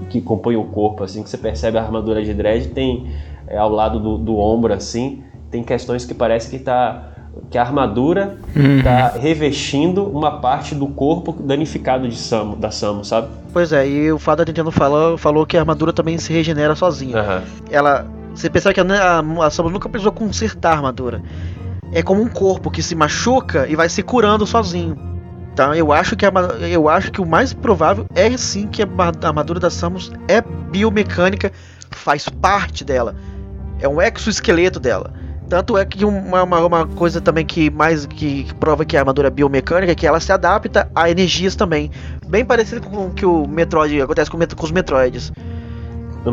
[0.09, 3.13] que compõem o corpo, assim, que você percebe a armadura de dread tem
[3.47, 7.13] é, ao lado do, do, ombro, assim, tem questões que parece que tá
[7.51, 9.21] que a armadura está uhum.
[9.21, 13.29] revestindo uma parte do corpo danificado de Samu, da Samu, sabe?
[13.53, 17.17] Pois é, e o Fada Nintendo falou, falou que a armadura também se regenera sozinha.
[17.17, 17.43] Uhum.
[17.71, 21.23] Ela, você pensa que a, a, a Samus nunca precisou consertar a armadura.
[21.93, 25.18] É como um corpo que se machuca e vai se curando sozinho.
[25.59, 26.31] Então eu acho que a,
[26.71, 28.87] eu acho que o mais provável é sim que a
[29.25, 31.51] armadura da Samus é biomecânica,
[31.91, 33.17] faz parte dela.
[33.81, 35.13] É um exoesqueleto dela.
[35.49, 39.27] Tanto é que uma, uma, uma, coisa também que mais que prova que a armadura
[39.27, 41.91] é biomecânica é que ela se adapta a energias também.
[42.29, 45.33] Bem parecido com o que o Metroid acontece com, com os Metroids.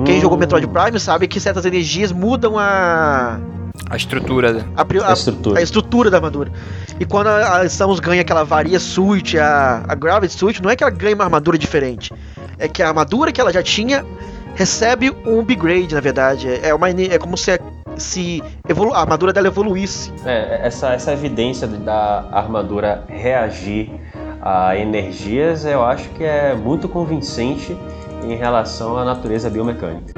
[0.05, 3.39] Quem jogou Metroid Prime sabe que certas energias mudam a
[3.89, 4.65] a estrutura.
[4.75, 5.59] A, a, a, estrutura.
[5.59, 6.51] a estrutura da armadura.
[6.99, 10.75] E quando a, a Samus ganha aquela varia suit, a, a Gravity suit, não é
[10.75, 12.11] que ela ganha uma armadura diferente.
[12.57, 14.05] É que a armadura que ela já tinha
[14.55, 16.47] recebe um upgrade, na verdade.
[16.63, 17.59] É, uma, é como se,
[17.97, 20.11] se evolu a armadura dela evoluísse.
[20.25, 23.91] É, essa, essa evidência da armadura reagir
[24.41, 27.75] a energias, eu acho que é muito convincente
[28.23, 30.13] em relação à natureza biomecânica.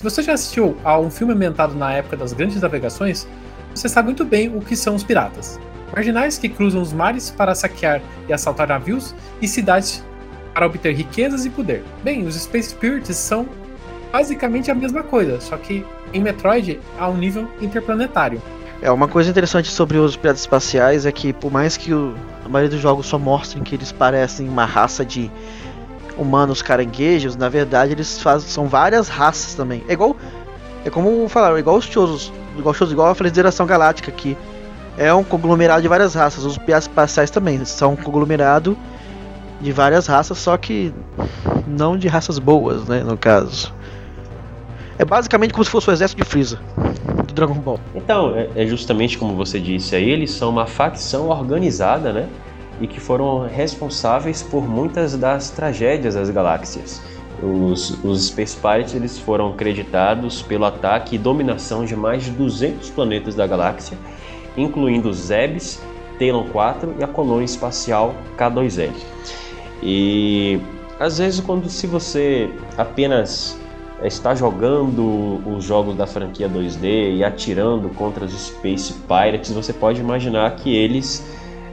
[0.00, 3.28] Se você já assistiu a um filme ambientado na época das grandes navegações,
[3.74, 5.60] você sabe muito bem o que são os piratas.
[5.94, 10.02] Marginais que cruzam os mares para saquear e assaltar navios e cidades
[10.54, 11.84] para obter riquezas e poder.
[12.02, 13.46] Bem, os Space Spirits são
[14.10, 15.84] basicamente a mesma coisa, só que
[16.14, 18.40] em Metroid a um nível interplanetário.
[18.80, 22.48] É, uma coisa interessante sobre os piratas espaciais é que por mais que o, a
[22.48, 25.30] maioria dos jogos só mostrem que eles parecem uma raça de
[26.16, 29.82] humanos caranguejos, na verdade eles fazem, são várias raças também.
[29.88, 30.16] É igual
[30.84, 34.36] é como falar, igual os Chozos, igual Chozos, igual a Federação Galáctica que
[34.96, 36.44] é um conglomerado de várias raças.
[36.44, 38.76] Os piratas espaciais também são um conglomerado
[39.60, 40.92] de várias raças, só que
[41.66, 43.72] não de raças boas, né, no caso.
[44.98, 46.60] É basicamente como se fosse o exército de Freeza
[47.26, 47.80] do Dragon Ball.
[47.94, 52.28] Então, é, é justamente como você disse aí, eles são uma facção organizada, né?
[52.80, 57.02] E que foram responsáveis por muitas das tragédias das galáxias.
[57.42, 62.90] Os, os Space Pirates eles foram creditados pelo ataque e dominação de mais de 200
[62.90, 63.96] planetas da galáxia,
[64.56, 65.80] incluindo Zebes,
[66.18, 68.92] Talon 4 e a colônia espacial K2L.
[69.82, 70.60] E
[70.98, 73.58] às vezes quando se você apenas
[74.02, 80.00] está jogando os jogos da franquia 2D e atirando contra os Space Pirates, você pode
[80.00, 81.24] imaginar que eles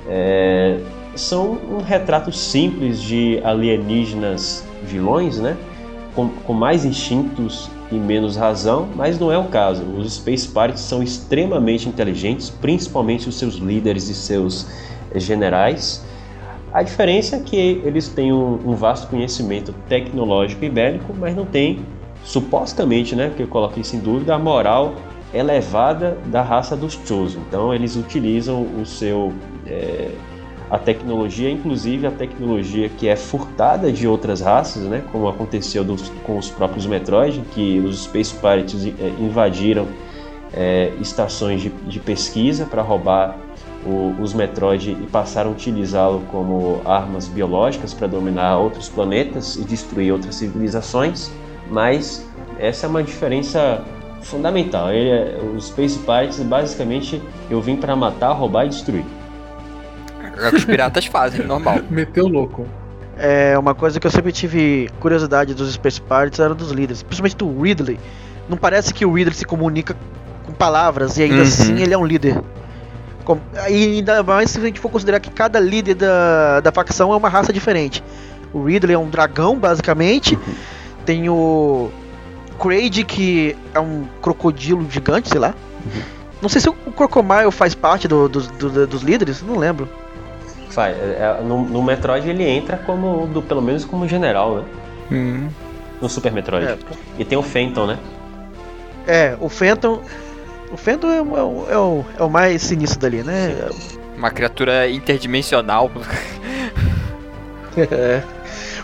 [0.08, 0.80] é,
[1.17, 5.58] são um retrato simples de alienígenas vilões, né?
[6.15, 9.84] Com, com, mais instintos e menos razão, mas não é o caso.
[9.84, 14.67] Os Space Pirates são extremamente inteligentes, principalmente os seus líderes e seus
[15.15, 16.03] generais.
[16.73, 21.45] A diferença é que eles têm um, um vasto conhecimento tecnológico e bélico, mas não
[21.45, 21.86] têm
[22.23, 24.95] supostamente, né, que eu coloquei isso em dúvida, a moral
[25.34, 27.41] elevada da raça dos Chosen.
[27.47, 29.34] Então eles utilizam o seu
[29.65, 30.10] é,
[30.69, 36.10] a tecnologia, inclusive a tecnologia que é furtada de outras raças, né, como aconteceu dos,
[36.25, 39.88] com os próprios Metroid, que os Space Pirates é, invadiram
[40.53, 43.38] é, estações de, de pesquisa para roubar
[43.86, 49.63] o, os Metroid e passaram a utilizá-lo como armas biológicas para dominar outros planetas e
[49.63, 51.32] destruir outras civilizações
[51.69, 52.25] mas
[52.60, 53.84] essa é uma diferença
[54.21, 54.91] fundamental.
[54.91, 59.06] Ele, é, os Space Pirates, basicamente, eu vim para matar, roubar e destruir.
[60.39, 61.80] É o que os piratas fazem, normal.
[61.89, 62.67] Meteu louco.
[63.17, 67.36] É uma coisa que eu sempre tive curiosidade dos Space Pirates era dos líderes, principalmente
[67.36, 68.00] do Ridley.
[68.47, 69.95] Não parece que o Ridley se comunica
[70.45, 71.41] com palavras e ainda uhum.
[71.41, 72.39] assim ele é um líder.
[73.69, 77.17] E ainda mais se a gente for considerar que cada líder da, da facção é
[77.17, 78.04] uma raça diferente.
[78.54, 80.36] O Ridley é um dragão, basicamente.
[80.36, 80.54] Uhum.
[81.06, 81.89] Tem o
[82.60, 85.54] Kraid, que é um crocodilo gigante, sei lá.
[85.86, 86.02] Uhum.
[86.41, 89.89] Não sei se o Crocomile faz parte do, do, do, dos líderes, não lembro.
[90.78, 90.96] Faz.
[90.96, 94.63] É, é, no, no, Metroid ele entra como, do, pelo menos como general, né?
[95.10, 95.50] Uhum.
[96.00, 96.68] No Super Metroid.
[96.68, 96.78] É.
[97.18, 97.98] E tem o Phantom, né?
[99.08, 100.04] É, o Phantom.
[100.72, 103.56] O Phantom é, o, é o, é o mais sinistro dali, né?
[104.16, 105.90] Uma criatura interdimensional.
[107.76, 108.22] é.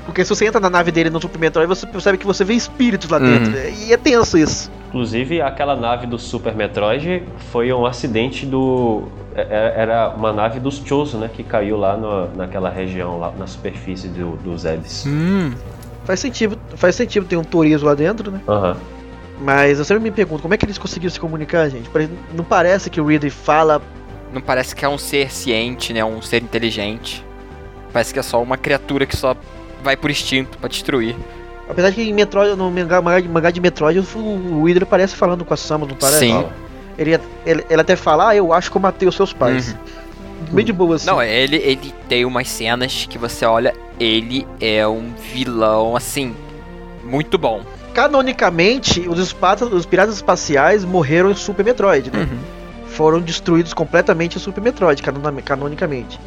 [0.03, 2.55] Porque se você entra na nave dele no Super Metroid, você percebe que você vê
[2.55, 3.53] espíritos lá dentro.
[3.53, 3.85] Uhum.
[3.85, 4.71] E é tenso isso.
[4.93, 9.05] Inclusive, aquela nave do Super Metroid foi um acidente do.
[9.35, 11.31] É, é, era uma nave dos Chosen, né?
[11.33, 15.03] Que caiu lá no, naquela região, lá na superfície do, dos Zebes.
[15.07, 15.51] Hum.
[16.05, 18.39] Faz sentido, faz sentido ter um Torizo lá dentro, né?
[18.47, 18.73] Aham.
[18.73, 18.77] Uhum.
[19.41, 21.89] Mas eu sempre me pergunto, como é que eles conseguiram se comunicar, gente?
[22.31, 23.81] Não parece que o Ridley fala.
[24.31, 26.05] Não parece que é um ser ciente, né?
[26.05, 27.25] Um ser inteligente.
[27.91, 29.35] Parece que é só uma criatura que só
[29.83, 31.15] vai por instinto pra destruir.
[31.67, 35.53] Apesar de que em Metroid, no mangá, mangá de Metroid, o Widra parece falando com
[35.53, 36.19] a Samus, não parece?
[36.19, 36.45] Sim.
[36.97, 39.71] Ele, ele, ele até fala, ah, eu acho que eu matei os seus pais.
[39.71, 40.55] Uhum.
[40.55, 41.07] Bem de boa assim.
[41.07, 46.35] Não, ele, ele tem umas cenas que você olha, ele é um vilão, assim,
[47.03, 47.61] muito bom.
[47.93, 52.27] Canonicamente, os, espatas, os piratas espaciais morreram em Super Metroid, né?
[52.29, 52.37] Uhum.
[52.87, 55.01] Foram destruídos completamente em Super Metroid,
[55.43, 56.19] canonicamente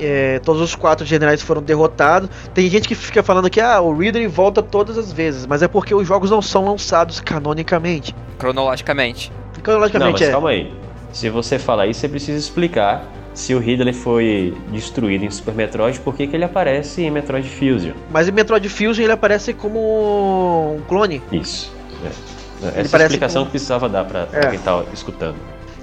[0.00, 2.28] é, todos os quatro generais foram derrotados.
[2.54, 5.68] Tem gente que fica falando que ah, o Ridley volta todas as vezes, mas é
[5.68, 8.14] porque os jogos não são lançados canonicamente.
[8.38, 9.32] Cronologicamente.
[9.62, 10.32] Cronologicamente, não, mas é.
[10.32, 10.72] calma aí.
[11.12, 13.04] Se você falar isso, você precisa explicar
[13.36, 17.46] se o Ridley foi destruído em Super Metroid, por que, que ele aparece em Metroid
[17.48, 17.92] Fusion?
[18.10, 21.22] Mas em Metroid Fusion ele aparece como um clone.
[21.30, 21.70] Isso.
[22.02, 22.80] É.
[22.80, 23.46] Essa explicação como...
[23.46, 24.50] que precisava dar pra, pra é.
[24.50, 25.36] quem tá escutando.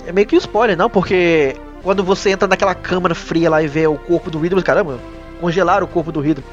[0.08, 0.90] É meio que um spoiler, não?
[0.90, 4.98] Porque quando você entra naquela câmara fria lá e vê o corpo do Ridley, caramba,
[5.42, 6.46] congelaram o corpo do Ridley.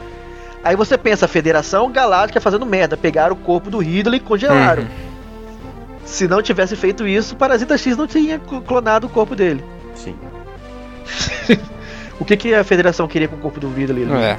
[0.63, 4.83] Aí você pensa, a Federação Galáctica fazendo merda, pegaram o corpo do Ridley e congelaram.
[4.83, 4.89] Uhum.
[6.05, 9.65] Se não tivesse feito isso, Parasita X não tinha clonado o corpo dele.
[9.95, 10.17] Sim.
[12.19, 14.05] o que, que a Federação queria com o corpo do Ridley?
[14.05, 14.33] Né?
[14.33, 14.39] É.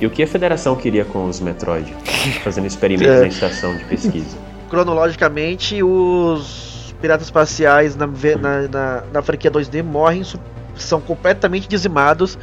[0.00, 1.94] E o que a Federação queria com os Metroid?
[2.42, 3.20] Fazendo experimentos é.
[3.20, 4.36] na estação de pesquisa.
[4.68, 6.71] Cronologicamente, os
[7.02, 10.22] piratas espaciais na, na, na, na franquia 2D morrem,
[10.76, 12.38] são completamente dizimados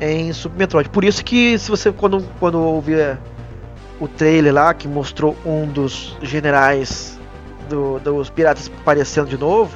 [0.00, 0.90] em Super Metroid.
[0.90, 3.18] Por isso que se você quando quando ouvir
[3.98, 7.18] o trailer lá que mostrou um dos generais
[7.68, 9.74] do, dos piratas aparecendo de novo,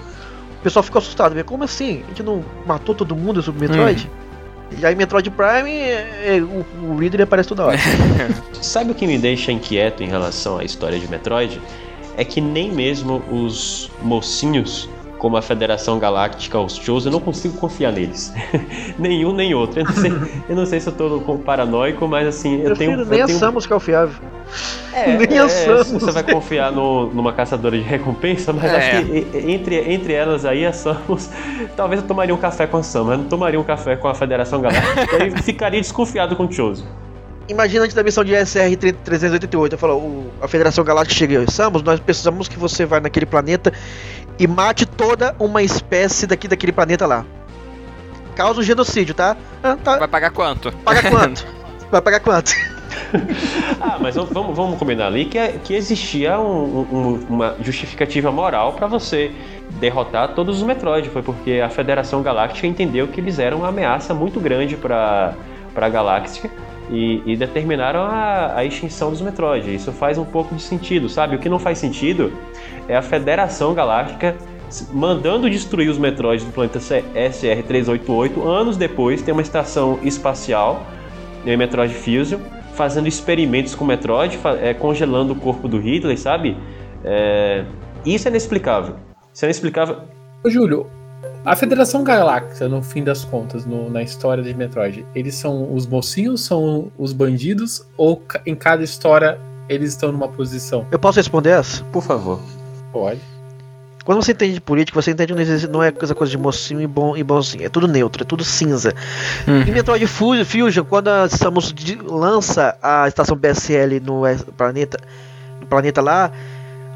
[0.60, 1.42] o pessoal ficou assustado.
[1.44, 2.02] Como assim?
[2.04, 4.10] A gente não matou todo mundo em Super Metroid?
[4.12, 4.26] Hum.
[4.78, 7.78] E aí Metroid Prime, é, é, o, o Ridley aparece toda hora.
[8.60, 11.60] Sabe o que me deixa inquieto em relação à história de Metroid?
[12.16, 14.88] É que nem mesmo os mocinhos
[15.18, 18.32] como a Federação Galáctica, os Chosen, eu não consigo confiar neles.
[18.98, 19.80] Nenhum nem outro.
[19.80, 20.12] Eu não, sei,
[20.48, 22.96] eu não sei se eu tô paranoico, mas assim, eu, eu tenho.
[23.04, 23.36] Nem eu tenho...
[23.36, 24.16] a Samus confiável.
[24.92, 26.02] É, nem é, a Samus.
[26.02, 28.76] Você vai confiar no, numa caçadora de recompensa, mas é.
[28.76, 31.30] acho que entre, entre elas aí, a Samus.
[31.76, 34.14] Talvez eu tomaria um café com a Samus, mas não tomaria um café com a
[34.14, 35.26] Federação Galáctica.
[35.26, 36.86] e ficaria desconfiado com o Chosen.
[37.48, 42.00] Imagina antes da missão de SR-388, eu falo, a Federação Galáctica chega e Samus, nós
[42.00, 43.72] precisamos que você vá naquele planeta
[44.36, 47.24] e mate toda uma espécie daqui daquele planeta lá.
[48.34, 49.36] Causa um genocídio, tá?
[49.62, 49.96] Ah, tá.
[49.96, 50.72] Vai pagar quanto?
[50.78, 51.46] Paga quanto?
[51.90, 52.50] Vai pagar quanto?
[53.80, 58.88] ah, mas vamos, vamos combinar ali que, que existia um, um, uma justificativa moral para
[58.88, 59.30] você
[59.78, 61.08] derrotar todos os Metroid.
[61.10, 65.34] Foi porque a Federação Galáctica entendeu que eles eram uma ameaça muito grande para
[65.76, 66.50] a galáxia
[66.90, 69.74] e, e determinaram a, a, extinção dos Metroid.
[69.74, 71.36] Isso faz um pouco de sentido, sabe?
[71.36, 72.32] O que não faz sentido
[72.88, 74.36] é a Federação Galáctica
[74.92, 78.44] mandando destruir os Metroids do planeta SR-388.
[78.44, 80.86] Anos depois, tem uma estação espacial,
[81.44, 82.40] em Metroid Fusion,
[82.74, 86.56] fazendo experimentos com o Metroid, é, congelando o corpo do Ridley, sabe?
[87.04, 87.64] É,
[88.04, 88.96] isso é inexplicável.
[89.32, 89.98] Isso é inexplicável.
[90.44, 90.86] Júlio,
[91.46, 95.86] a Federação Galáctica, no fim das contas, no, na história de Metroid, eles são os
[95.86, 99.38] mocinhos, são os bandidos, ou em cada história
[99.68, 100.84] eles estão numa posição?
[100.90, 101.84] Eu posso responder essa?
[101.84, 102.40] Por favor.
[102.92, 103.20] Pode.
[104.04, 106.86] Quando você entende de política, você entende que não é coisa, coisa de mocinho e,
[106.86, 107.64] bom, e bonzinho.
[107.64, 108.92] É tudo neutro, é tudo cinza.
[109.46, 109.62] Hum.
[109.62, 111.72] Em Metroid Fusion, quando a Samus
[112.04, 114.22] lança a estação BSL no
[114.56, 114.98] planeta,
[115.60, 116.32] no planeta lá,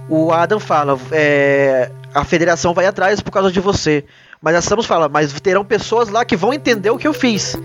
[0.08, 4.04] o Adam fala: é, a federação vai atrás por causa de você.
[4.42, 7.58] Mas a Samus fala, mas terão pessoas lá que vão entender o que eu fiz.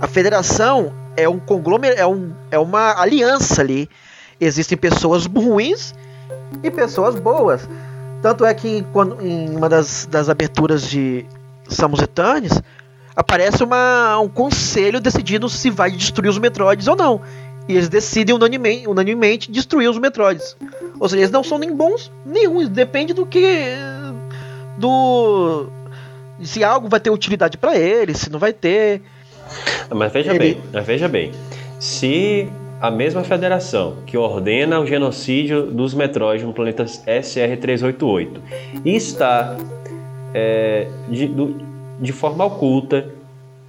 [0.00, 3.88] A federação é um conglomerado, é, um, é uma aliança ali.
[4.40, 5.92] Existem pessoas ruins
[6.62, 7.68] e pessoas boas.
[8.22, 11.26] Tanto é que quando, em uma das, das aberturas de
[11.68, 12.62] Samus Returns,
[13.16, 17.20] aparece uma, um conselho decidindo se vai destruir os Metroids ou não.
[17.68, 20.56] E eles decidem unanimemente, unanimemente destruir os Metroids.
[21.00, 22.68] Ou seja, eles não são nem bons, nenhum.
[22.68, 23.76] Depende do que.
[24.78, 25.68] Do
[26.42, 29.02] se algo vai ter utilidade para ele, se não vai ter.
[29.94, 30.38] Mas veja ele...
[30.38, 31.32] bem, mas veja bem,
[31.78, 32.48] se
[32.80, 38.40] a mesma federação que ordena o genocídio dos Metroid no planeta SR-388
[38.84, 39.56] está
[40.34, 41.30] é, de,
[42.00, 43.08] de forma oculta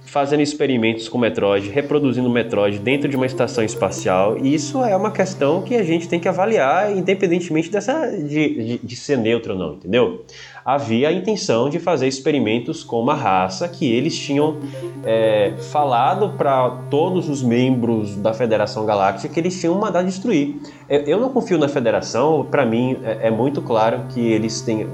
[0.06, 5.10] fazendo experimentos com Metroid, reproduzindo Metroid dentro de uma estação espacial, e isso é uma
[5.10, 9.58] questão que a gente tem que avaliar, independentemente dessa de, de, de ser neutro ou
[9.58, 10.24] não, entendeu?
[10.66, 14.56] Havia a intenção de fazer experimentos com uma raça que eles tinham
[15.04, 20.56] é, falado para todos os membros da Federação Galáctica que eles tinham mandado destruir.
[20.88, 24.88] Eu, não confio na Federação, para mim é, é, muito claro que eles têm.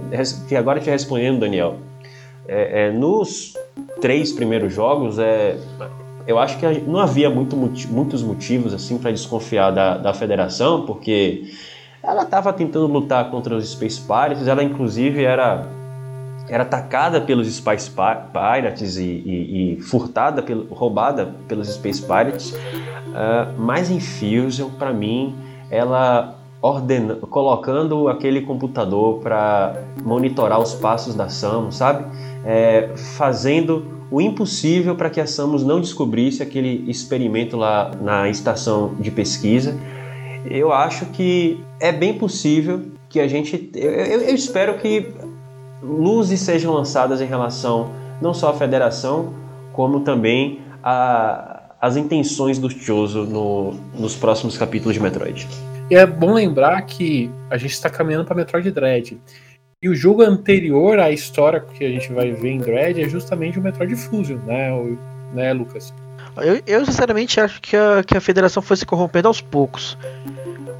[0.46, 1.76] Que agora te respondendo, Daniel,
[2.46, 3.54] é, é, nos
[3.98, 5.56] três primeiros jogos, é,
[6.26, 11.44] eu acho que não havia muito, muitos motivos assim para desconfiar da, da federação, porque
[12.02, 15.66] ela estava tentando lutar contra os Space Pirates, ela inclusive era
[16.48, 23.54] era atacada pelos Space Pirates e, e, e furtada, pelo, roubada pelos Space Pirates, uh,
[23.56, 25.36] mas em Fusion, para mim,
[25.70, 32.04] ela ordena, colocando aquele computador para monitorar os passos da Samus, sabe?
[32.44, 38.94] é, fazendo o impossível para que a Samus não descobrisse aquele experimento lá na estação
[38.98, 39.78] de pesquisa.
[40.44, 43.70] Eu acho que é bem possível que a gente.
[43.74, 45.06] Eu, eu, eu espero que
[45.82, 47.90] luzes sejam lançadas em relação
[48.20, 49.34] não só à federação,
[49.72, 55.48] como também a, as intenções do Choso no, nos próximos capítulos de Metroid.
[55.90, 59.20] E é bom lembrar que a gente está caminhando para Metroid Dread.
[59.82, 63.58] E o jogo anterior à história que a gente vai ver em Dread é justamente
[63.58, 64.96] o Metroid Fusion, né, o,
[65.34, 65.92] né Lucas?
[66.36, 69.96] Eu, eu, sinceramente acho que a, que a federação foi se corrompendo aos poucos.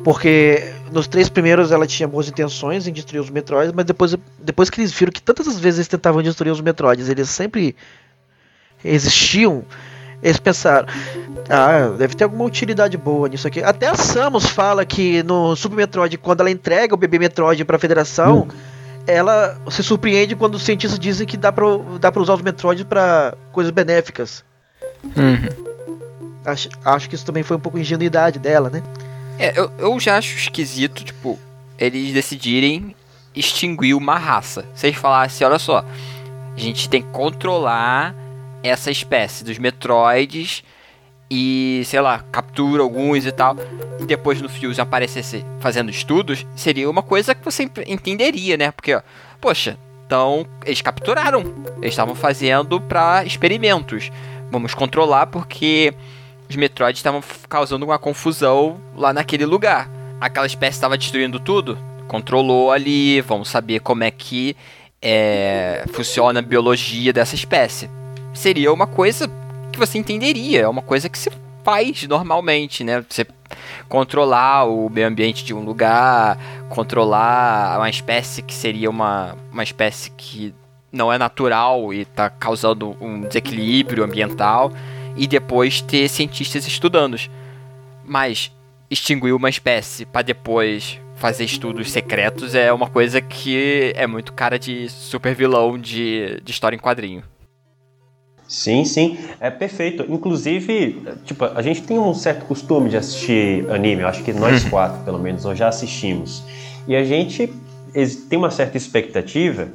[0.02, 4.70] Porque nos três primeiros ela tinha boas intenções em destruir os Metroids, mas depois, depois
[4.70, 7.76] que eles viram que tantas vezes eles tentavam destruir os Metroids, eles sempre
[8.84, 9.64] existiam,
[10.22, 10.88] eles pensaram,
[11.48, 13.62] ah, deve ter alguma utilidade boa nisso aqui.
[13.62, 17.76] Até a Samus fala que no Super Metroid, quando ela entrega o bebê Metroid para
[17.76, 18.72] a Federação, hum
[19.06, 21.66] ela se surpreende quando os cientistas dizem que dá pra,
[22.00, 24.44] dá usar os Metroids para coisas benéficas.
[25.04, 25.72] Uhum.
[26.44, 28.82] Acho, acho que isso também foi um pouco ingenuidade dela, né?
[29.38, 31.38] É, eu, eu já acho esquisito, tipo,
[31.78, 32.94] eles decidirem
[33.34, 34.64] extinguir uma raça.
[34.82, 35.84] Eles falassem, olha só,
[36.54, 38.14] a gente tem que controlar
[38.62, 40.62] essa espécie dos Metroids
[41.30, 43.56] e, sei lá, captura alguns e tal,
[43.98, 48.70] e depois no Fuse aparecesse fazendo estudos, seria uma coisa que você entenderia, né?
[48.70, 49.00] Porque, ó,
[49.40, 51.40] poxa, então eles capturaram,
[51.78, 54.10] eles estavam fazendo para experimentos.
[54.52, 55.94] Vamos controlar porque
[56.46, 59.88] os Metroids estavam causando uma confusão lá naquele lugar.
[60.20, 64.54] Aquela espécie estava destruindo tudo, controlou ali, vamos saber como é que
[65.00, 67.88] é, funciona a biologia dessa espécie.
[68.34, 69.26] Seria uma coisa
[69.72, 70.60] que você entenderia.
[70.60, 71.30] É uma coisa que se
[71.64, 73.02] faz normalmente, né?
[73.08, 73.26] Você
[73.88, 76.38] controlar o meio ambiente de um lugar,
[76.68, 80.54] controlar uma espécie que seria uma, uma espécie que
[80.92, 84.70] não é natural e está causando um desequilíbrio ambiental,
[85.16, 87.16] e depois ter cientistas estudando.
[88.04, 88.52] Mas
[88.90, 94.58] extinguir uma espécie para depois fazer estudos secretos é uma coisa que é muito cara
[94.58, 97.22] de super vilão de, de história em quadrinho.
[98.46, 100.04] Sim, sim, é perfeito.
[100.08, 104.64] Inclusive, tipo, a gente tem um certo costume de assistir anime, eu acho que nós
[104.64, 104.70] uhum.
[104.70, 106.44] quatro, pelo menos, nós já assistimos.
[106.86, 107.50] E a gente
[108.28, 109.68] tem uma certa expectativa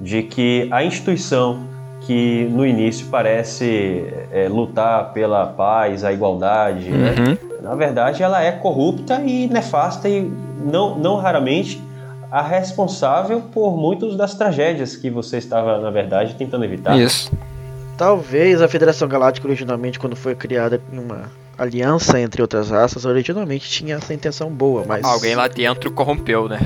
[0.00, 1.68] de que a instituição
[2.00, 7.14] que no início parece é, lutar pela paz, a igualdade, né?
[7.18, 7.24] uhum.
[7.24, 7.38] né?
[7.62, 10.22] na verdade ela é corrupta e nefasta e
[10.64, 11.82] não, não raramente
[12.30, 16.96] a responsável por muitas das tragédias que você estava, na verdade, tentando evitar.
[16.96, 17.32] Isso.
[17.98, 21.24] Talvez a Federação Galáctica originalmente, quando foi criada uma
[21.58, 25.04] aliança entre outras raças, originalmente tinha essa intenção boa, mas.
[25.04, 26.60] Alguém lá dentro corrompeu, né?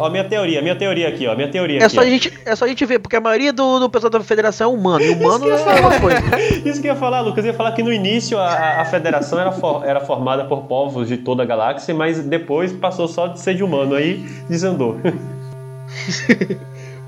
[0.00, 1.94] Ó, minha teoria, minha teoria aqui, ó, minha teoria é aqui.
[1.94, 4.20] Só a gente, é só a gente ver, porque a maioria do, do pessoal da
[4.20, 6.18] federação é humano, e humano não é uma coisa.
[6.64, 9.38] Isso que eu ia falar, Lucas, eu ia falar que no início a, a federação
[9.38, 13.40] era, for, era formada por povos de toda a galáxia, mas depois passou só de
[13.40, 14.96] ser de humano, aí desandou.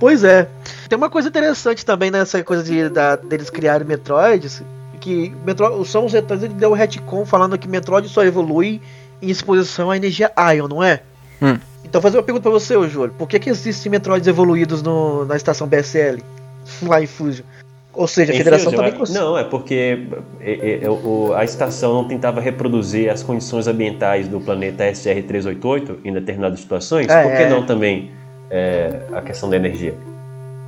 [0.03, 0.49] Pois é.
[0.88, 4.61] Tem uma coisa interessante também nessa coisa de, da, deles criarem Metroids,
[5.01, 8.80] que Metro, o Samus Returns ele deu um retcon falando que Metroid só evolui
[9.22, 11.03] em exposição à energia Ion, não é?
[11.40, 11.57] Hum.
[11.93, 13.12] Então fazer uma pergunta pra você, Júlio.
[13.18, 16.22] Por que, que existem Metroids evoluídos no, na estação BSL?
[16.80, 17.45] Lá em Fusion?
[17.93, 19.18] Ou seja, a federação também consegue.
[19.18, 20.09] Não, é porque
[20.40, 26.14] é, é, é, a estação não tentava reproduzir as condições ambientais do planeta SR-388 em
[26.14, 27.07] determinadas situações.
[27.11, 27.51] É, Por que é.
[27.51, 28.11] não também
[28.49, 29.95] é, a questão da energia.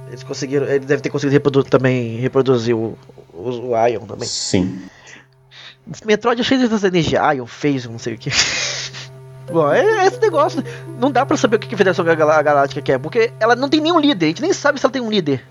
[0.08, 0.66] Eles conseguiram.
[0.66, 2.98] Ele deve ter conseguido reprodu também reproduzir o,
[3.32, 4.28] o, o Ion também.
[4.28, 4.78] Sim.
[6.04, 7.32] Metroid é cheio dessa energia.
[7.32, 8.28] Ion fez não sei o que.
[9.50, 10.62] Bom, é, é, esse negócio.
[10.98, 14.00] Não dá pra saber o que a Federação Galáctica quer, porque ela não tem nenhum
[14.00, 14.26] líder.
[14.26, 15.44] A gente nem sabe se ela tem um líder.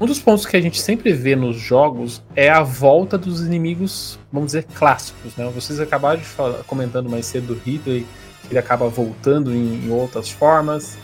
[0.00, 4.16] Um dos pontos que a gente sempre vê nos jogos é a volta dos inimigos,
[4.32, 5.34] vamos dizer, clássicos.
[5.36, 5.50] Né?
[5.52, 8.06] Vocês acabaram de falar, comentando mais cedo do Ridley,
[8.42, 10.96] que ele acaba voltando em, em, outras formas.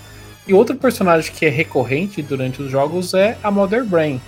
[0.47, 4.21] E outro personagem que é recorrente durante os jogos é a Mother Brain.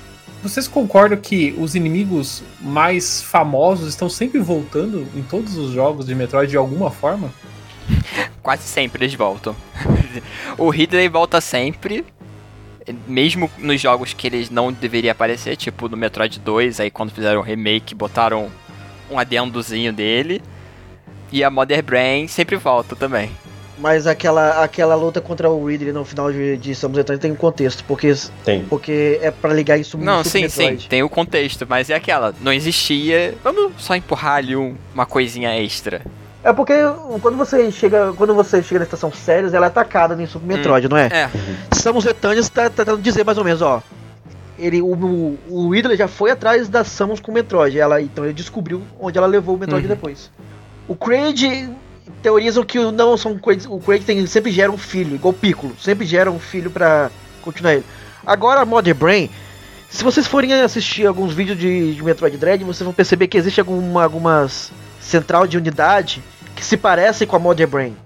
[0.49, 6.15] Vocês concordam que os inimigos mais famosos estão sempre voltando em todos os jogos de
[6.15, 7.33] Metroid de alguma forma?
[8.41, 9.57] Quase sempre eles voltam.
[10.57, 12.07] o Ridley volta sempre,
[13.09, 17.41] mesmo nos jogos que eles não deveriam aparecer, tipo no Metroid 2, aí quando fizeram
[17.41, 18.49] o remake, botaram
[19.11, 20.41] um adendozinho dele.
[21.33, 23.33] E a Mother Brain sempre volta também.
[23.79, 27.37] Mas aquela, aquela luta contra o Ridley no final de, de Samus Returns tem um
[27.37, 28.12] contexto, porque,
[28.45, 28.64] tem.
[28.64, 30.83] porque é para ligar isso Não, sim, Metroid.
[30.83, 35.05] sim, tem o contexto, mas é aquela, não existia, vamos só empurrar ali um, uma
[35.05, 36.01] coisinha extra.
[36.43, 36.72] É porque
[37.20, 40.87] quando você chega, quando você chega na estação Sérios, ela é atacada no Super Metroid,
[40.87, 41.09] hum, não é?
[41.09, 41.31] É.
[41.72, 43.83] Samus Returns tá, tá tentando dizer mais ou menos, ó.
[44.59, 47.79] Ele, o, o, o Ridley já foi atrás da Samus com o Metroid.
[47.79, 49.95] Ela, então ele descobriu onde ela levou o Metroid uhum.
[49.95, 50.31] depois.
[50.89, 51.68] O Kraid
[52.23, 56.07] teorizam que não são o Kraid tem, sempre gera um filho, igual o Piccolo, sempre
[56.07, 57.11] gera um filho para
[57.43, 57.85] continuar ele.
[58.25, 59.31] Agora a Mother Brain,
[59.89, 63.61] se vocês forem assistir alguns vídeos de, de Metroid Dread, vocês vão perceber que existe
[63.61, 66.23] alguma, algumas central de unidade
[66.55, 67.97] que se parecem com a Mother Brain.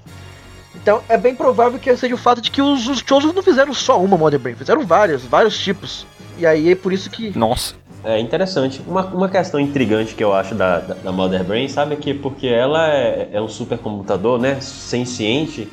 [0.75, 4.03] Então é bem provável que seja o fato de que os, os não fizeram só
[4.03, 6.07] uma Mother Brain, fizeram várias, vários tipos.
[6.39, 7.37] E aí é por isso que.
[7.37, 7.75] Nossa.
[8.03, 8.81] É interessante.
[8.87, 12.47] Uma, uma questão intrigante que eu acho da, da, da Mother Brain, sabe, que porque
[12.47, 15.69] ela é, é um supercomputador, né, senciente,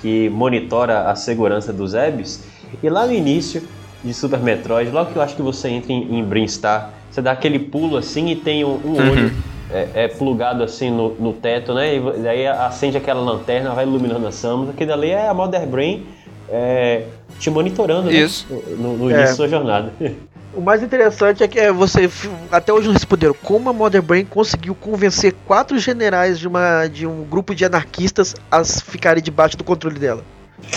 [0.00, 2.44] que monitora a segurança dos Ebs.
[2.82, 3.62] E lá no início
[4.02, 7.32] de Super Metroid, logo que eu acho que você entra em, em Brinstar, você dá
[7.32, 9.10] aquele pulo assim e tem um, um uhum.
[9.10, 9.32] olho
[9.70, 11.96] é, é, plugado assim no, no teto, né?
[11.96, 14.70] E daí acende aquela lanterna, vai iluminando a Samus.
[14.70, 16.06] Aquilo ali é a Mother Brain
[16.48, 17.04] é,
[17.38, 18.14] te monitorando né?
[18.14, 18.46] Isso.
[18.78, 19.26] no, no início é.
[19.26, 19.92] da sua jornada.
[20.54, 22.10] O mais interessante é que é, você
[22.50, 27.06] até hoje não responderam como a Mother Brain conseguiu convencer quatro generais de, uma, de
[27.06, 30.22] um grupo de anarquistas a ficarem debaixo do controle dela.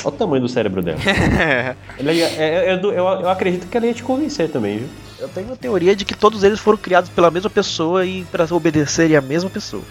[0.04, 0.98] Olha o tamanho do cérebro dela.
[2.00, 4.88] ia, é, eu, eu, eu, acredito que ela ia te convencer também, viu?
[5.20, 8.46] Eu tenho uma teoria de que todos eles foram criados pela mesma pessoa e para
[8.54, 9.84] obedecerem a mesma pessoa.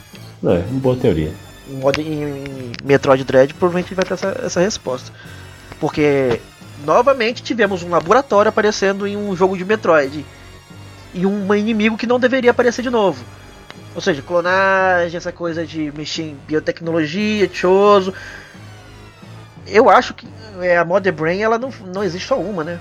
[0.42, 1.32] É, uma boa teoria.
[1.68, 5.12] Em, em Metroid Dread provavelmente vai ter essa, essa resposta.
[5.78, 6.40] Porque
[6.84, 10.24] novamente tivemos um laboratório aparecendo em um jogo de Metroid.
[11.12, 13.24] E um inimigo que não deveria aparecer de novo.
[13.94, 18.12] Ou seja, clonagem, essa coisa de mexer em biotecnologia, choso.
[19.66, 20.26] Eu acho que
[20.60, 22.80] é, a Mother Brain ela não, não existe só uma, né?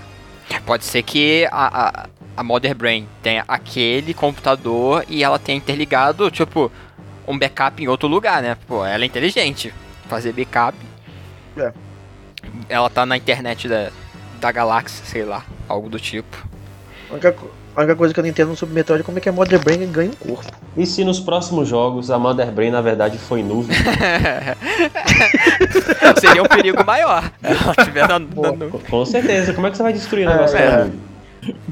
[0.66, 6.32] Pode ser que a, a, a Mother Brain tenha aquele computador e ela tenha interligado,
[6.32, 6.72] tipo,
[7.28, 8.58] um backup em outro lugar, né?
[8.68, 9.74] Pô, ela é inteligente.
[10.08, 10.78] Fazer backup.
[11.58, 11.72] É
[12.70, 13.91] ela tá na internet da,
[14.39, 16.48] da galáxia, sei lá, algo do tipo.
[17.10, 17.36] A única,
[17.76, 19.60] a única coisa que eu não entendo sobre Metroid é como é que a Mother
[19.60, 20.52] Brain ganha um corpo.
[20.76, 23.76] E se nos próximos jogos a Mother Brain na verdade foi nuvem?
[26.20, 27.32] Seria um perigo maior.
[27.41, 28.28] Ela tiver na, na,
[28.89, 31.00] Com certeza, como é que você vai destruir o negócio é, da nuvem?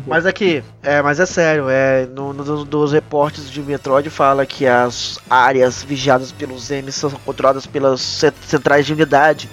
[0.05, 4.67] Mas aqui, é, mas é sério, é, no, no, dos reportes de Metroid fala que
[4.67, 8.01] as áreas vigiadas pelos M são controladas pelas
[8.41, 9.49] centrais de unidade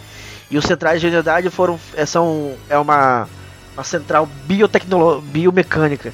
[0.51, 3.29] e os centrais de unidade foram é, são é uma,
[3.75, 4.29] uma central
[5.25, 6.13] biomecânica.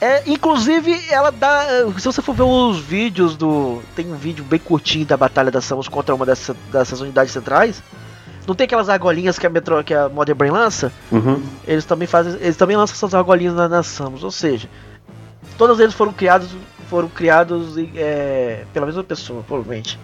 [0.00, 1.64] É, inclusive, ela dá.
[1.98, 3.82] Se você for ver os vídeos do.
[3.96, 7.82] Tem um vídeo bem curtinho da Batalha da Samus contra uma dessas, dessas unidades centrais.
[8.46, 10.92] Não tem aquelas argolinhas que a, Metro, que a Modern Brain lança?
[11.10, 11.42] Uhum.
[11.66, 12.34] Eles também fazem.
[12.40, 14.22] Eles também lançam essas argolinhas na, na Samus.
[14.22, 14.68] Ou seja,
[15.56, 16.48] todos eles foram criados.
[16.88, 19.98] Foram criados é, pela mesma pessoa, provavelmente.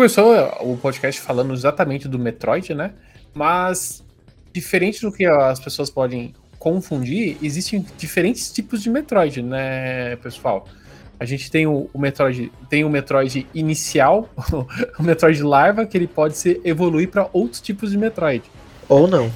[0.00, 2.92] Começou o podcast falando exatamente do Metroid, né?
[3.34, 4.02] Mas,
[4.50, 10.66] diferente do que as pessoas podem confundir, existem diferentes tipos de Metroid, né, pessoal?
[11.18, 14.26] A gente tem o, o Metroid, tem o Metroid inicial,
[14.98, 18.42] o Metroid larva, que ele pode ser evoluir para outros tipos de Metroid.
[18.88, 19.30] Ou não.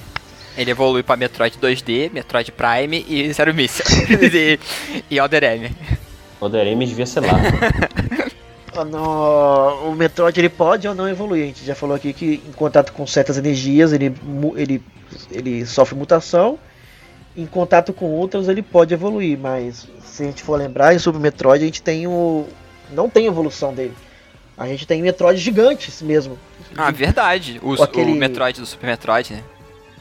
[0.57, 3.83] Ele evolui para Metroid 2D, Metroid Prime e Zero Mission.
[4.33, 4.59] e,
[5.11, 5.69] e Other M.
[6.41, 7.33] Other M devia ser lá.
[8.83, 11.43] no, o Metroid ele pode ou não evoluir.
[11.43, 14.13] A gente já falou aqui que em contato com certas energias ele,
[14.55, 14.83] ele,
[15.31, 16.59] ele sofre mutação.
[17.37, 21.19] Em contato com outras ele pode evoluir, mas se a gente for lembrar em Super
[21.19, 22.45] Metroid a gente tem o
[22.91, 23.93] não tem evolução dele.
[24.57, 26.39] A gente tem Metroid gigantes mesmo.
[26.77, 27.59] Ah, verdade.
[27.61, 29.43] O, aquele, o Metroid do Super Metroid, né?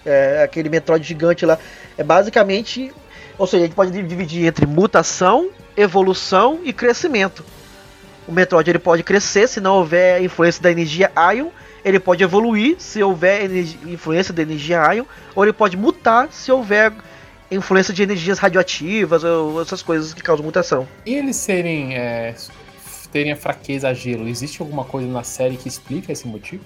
[0.06, 1.58] É, aquele Metroid gigante lá.
[1.98, 2.92] É basicamente.
[3.36, 7.44] Ou seja, a gente pode dividir entre mutação, evolução e crescimento
[8.26, 11.48] o Metroid ele pode crescer se não houver influência da energia Ion.
[11.84, 13.50] Ele pode evoluir se houver
[13.86, 15.04] influência da energia Ion.
[15.34, 16.92] Ou ele pode mutar se houver
[17.50, 20.88] influência de energias radioativas ou essas coisas que causam mutação.
[21.04, 21.94] E eles serem.
[21.96, 22.34] É,
[23.14, 26.64] terem a fraqueza a gelo, existe alguma coisa na série que explica esse motivo?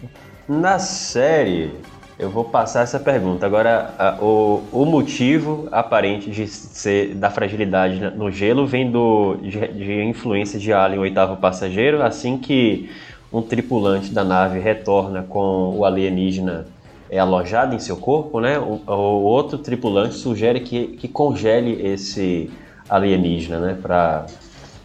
[0.49, 1.75] Na série,
[2.19, 3.47] eu vou passar essa pergunta.
[3.47, 9.69] Agora, a, o, o motivo aparente de ser da fragilidade no gelo vem do, de,
[9.69, 12.91] de influência de Alien, o oitavo passageiro, assim que
[13.33, 16.67] um tripulante da nave retorna com o alienígena
[17.11, 18.59] é alojado em seu corpo, né?
[18.59, 22.51] O, o outro tripulante sugere que, que congele esse
[22.89, 23.79] alienígena, né?
[23.81, 24.27] Pra,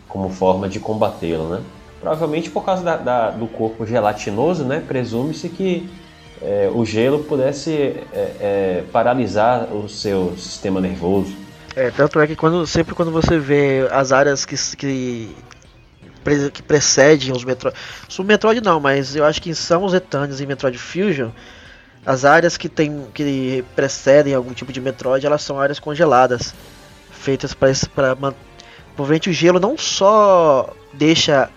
[0.08, 1.62] como forma de combatê-lo, né?
[2.00, 4.84] Provavelmente por causa da, da, do corpo gelatinoso, né?
[4.86, 5.90] Presume-se que
[6.44, 11.34] é, o gelo pudesse é, é, paralisar o seu sistema nervoso.
[11.76, 15.36] É, tanto é que quando, sempre quando você vê as áreas que, que,
[16.52, 17.78] que precedem os Metroid.
[18.20, 21.30] O Metroid não, mas eu acho que são os Eternos e Metroid Fusion.
[22.06, 26.54] As áreas que, tem, que precedem algum tipo de Metroid, elas são áreas congeladas.
[27.12, 27.74] Feitas para.
[28.96, 31.50] Provavelmente o gelo não só deixa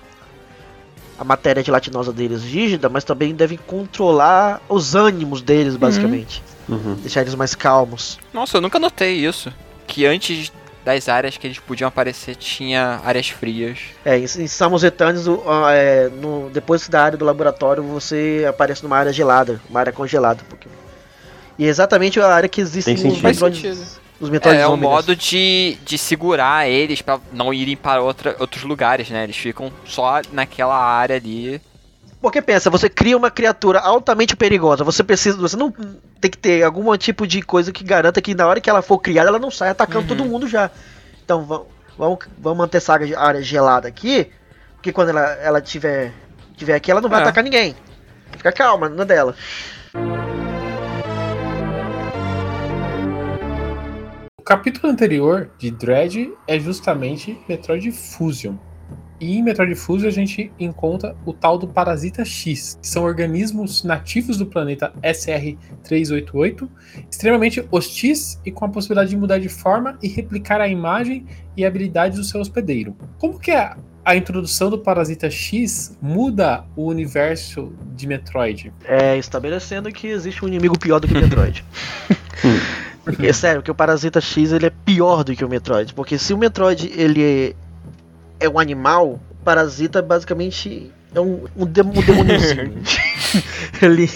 [1.19, 5.81] a matéria gelatinosa deles rígida, mas também devem controlar os ânimos deles, uhum.
[5.81, 6.43] basicamente.
[6.69, 6.95] Uhum.
[7.01, 8.19] Deixar eles mais calmos.
[8.33, 9.53] Nossa, eu nunca notei isso.
[9.87, 10.53] Que antes
[10.85, 13.79] das áreas que eles podiam aparecer tinha áreas frias.
[14.05, 18.85] É, em, em Samus Eternos, uh, é, no, depois da área do laboratório, você aparece
[18.85, 20.43] numa área gelada, uma área congelada.
[20.49, 20.69] Porque...
[21.59, 23.77] E é exatamente a área que existe Tem nos Metroid,
[24.21, 28.35] os Metroid é, é um modo de, de segurar eles para não irem para outra,
[28.39, 29.25] outros lugares, né?
[29.25, 31.61] Eles ficam só naquela área ali.
[32.21, 35.71] Porque pensa, você cria uma criatura altamente perigosa, você precisa, você não
[36.19, 38.99] tem que ter algum tipo de coisa que garanta que na hora que ela for
[38.99, 40.17] criada, ela não sai atacando uhum.
[40.17, 40.71] todo mundo já.
[41.25, 41.45] Então
[41.97, 44.31] vamos, vamos manter essa área gelada aqui,
[44.75, 46.13] porque quando ela, ela tiver
[46.57, 47.23] tiver aqui, ela não vai é.
[47.23, 47.77] atacar ninguém.
[48.33, 49.35] Fica calma, não é dela.
[49.95, 50.46] O
[54.47, 58.55] capítulo anterior de Dread é justamente Metroid Fusion.
[59.19, 63.83] E em Metroid Fusion a gente encontra o tal do Parasita X, que são organismos
[63.83, 66.69] nativos do planeta SR-388,
[67.11, 71.27] extremamente hostis e com a possibilidade de mudar de forma e replicar a imagem
[71.57, 72.97] e habilidades do seu hospedeiro.
[73.19, 73.75] Como que é
[74.05, 78.73] a introdução do Parasita X muda o universo de Metroid?
[78.85, 81.65] É, estabelecendo que existe um inimigo pior do que Metroid.
[83.07, 85.95] Porque, sério, que o Parasita X ele é pior do que o Metroid.
[85.95, 87.55] Porque se o Metroid ele é
[88.39, 92.83] é um animal, o parasita basicamente é um, um, dem um demôniozinho.
[93.81, 94.11] ele,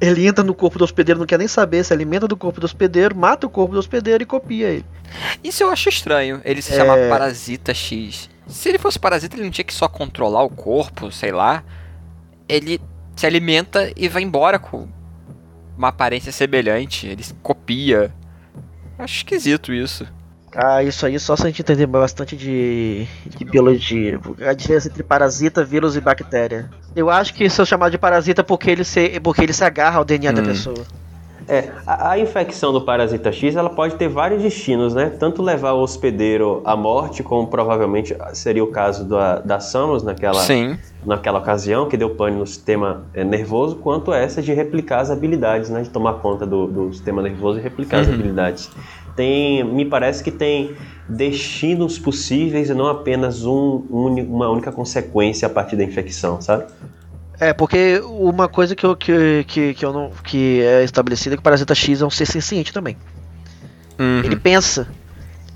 [0.00, 2.64] ele entra no corpo do hospedeiro, não quer nem saber, se alimenta do corpo do
[2.64, 4.86] hospedeiro, mata o corpo do hospedeiro e copia ele.
[5.42, 6.76] Isso eu acho estranho, ele se é...
[6.76, 8.28] chama Parasita X.
[8.46, 11.62] Se ele fosse parasita, ele não tinha que só controlar o corpo, sei lá.
[12.48, 12.80] Ele
[13.14, 14.88] se alimenta e vai embora com
[15.78, 17.06] uma aparência semelhante.
[17.06, 18.12] Ele copia.
[18.98, 20.06] Acho esquisito isso.
[20.54, 24.20] Ah, isso aí só se a gente entender bastante de, de biologia.
[24.46, 26.68] A diferença entre parasita, vírus e bactéria.
[26.94, 29.98] Eu acho que isso é chamado de parasita porque ele se, porque ele se agarra
[29.98, 30.34] ao DNA hum.
[30.34, 30.84] da pessoa.
[31.52, 35.10] É, a, a, infecção do parasita X ela pode ter vários destinos, né?
[35.10, 40.40] Tanto levar o hospedeiro à morte, como provavelmente seria o caso da, da Samus naquela,
[40.40, 40.78] Sim.
[41.04, 45.68] naquela ocasião, que deu pane no sistema é, nervoso, quanto essa de replicar as habilidades,
[45.68, 45.82] né?
[45.82, 48.02] De tomar conta do, do sistema nervoso e replicar uhum.
[48.02, 48.70] as habilidades
[49.14, 50.74] tem, me parece que tem
[51.06, 56.64] destinos possíveis e não apenas um, um, uma única consequência a partir da infecção, sabe?
[57.40, 61.36] É, porque uma coisa que eu, que, que, que eu não, que é estabelecida é
[61.36, 62.96] que o parasita X é um ser senciente também.
[63.98, 64.20] Uhum.
[64.24, 64.88] Ele pensa.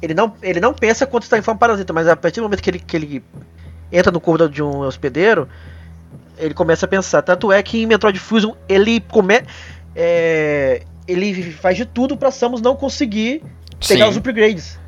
[0.03, 2.63] Ele não, ele não pensa quando está em forma parasita, mas a partir do momento
[2.63, 3.25] que ele, que ele
[3.91, 5.49] entra no corpo de um hospedeiro,
[6.39, 7.23] ele começa a pensar.
[7.23, 9.43] Tanto é que em Metroid Fusion ele come,
[9.95, 13.43] é, ele faz de tudo pra Samus não conseguir
[13.87, 14.11] pegar Sim.
[14.11, 14.79] os upgrades.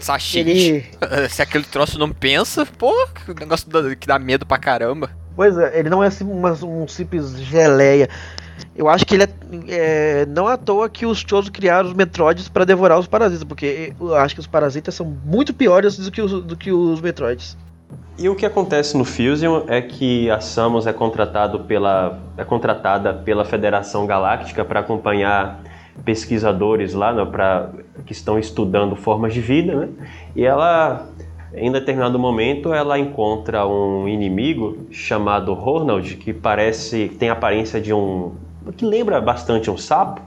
[0.00, 0.86] Sashi, ele...
[1.30, 5.10] se aquele troço não pensa, pô, que negócio que dá medo pra caramba.
[5.40, 8.10] Pois é, ele não é assim uma, um simples geleia.
[8.76, 9.28] Eu acho que ele é,
[9.70, 13.94] é, Não à toa que os Chozo criaram os Metroids para devorar os parasitas, porque
[13.98, 17.56] eu acho que os parasitas são muito piores do que os, do que os Metroids.
[18.18, 23.14] E o que acontece no Fusion é que a Samus é, contratado pela, é contratada
[23.14, 25.62] pela Federação Galáctica para acompanhar
[26.04, 27.70] pesquisadores lá né, pra,
[28.04, 29.88] que estão estudando formas de vida, né?
[30.36, 31.08] E ela,
[31.54, 37.92] em determinado momento, ela encontra um inimigo chamado Ronald, que parece, tem a aparência de
[37.92, 38.32] um,
[38.76, 40.20] que lembra bastante um sapo.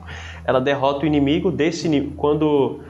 [0.45, 2.82] Ela derrota o inimigo desse quando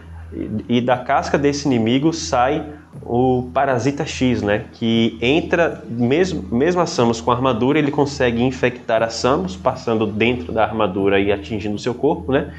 [0.67, 2.65] e da casca desse inimigo sai
[3.03, 4.65] o Parasita X, né?
[4.73, 10.07] Que entra, mesmo, mesmo a Samus com a armadura, ele consegue infectar a Samus, passando
[10.07, 12.51] dentro da armadura e atingindo o seu corpo, né?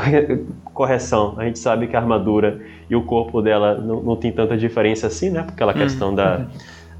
[0.74, 4.56] Correção, a gente sabe que a armadura e o corpo dela não, não tem tanta
[4.56, 5.44] diferença assim, né?
[5.48, 5.78] Aquela hum.
[5.78, 6.46] questão da,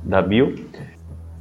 [0.02, 0.54] da Bill.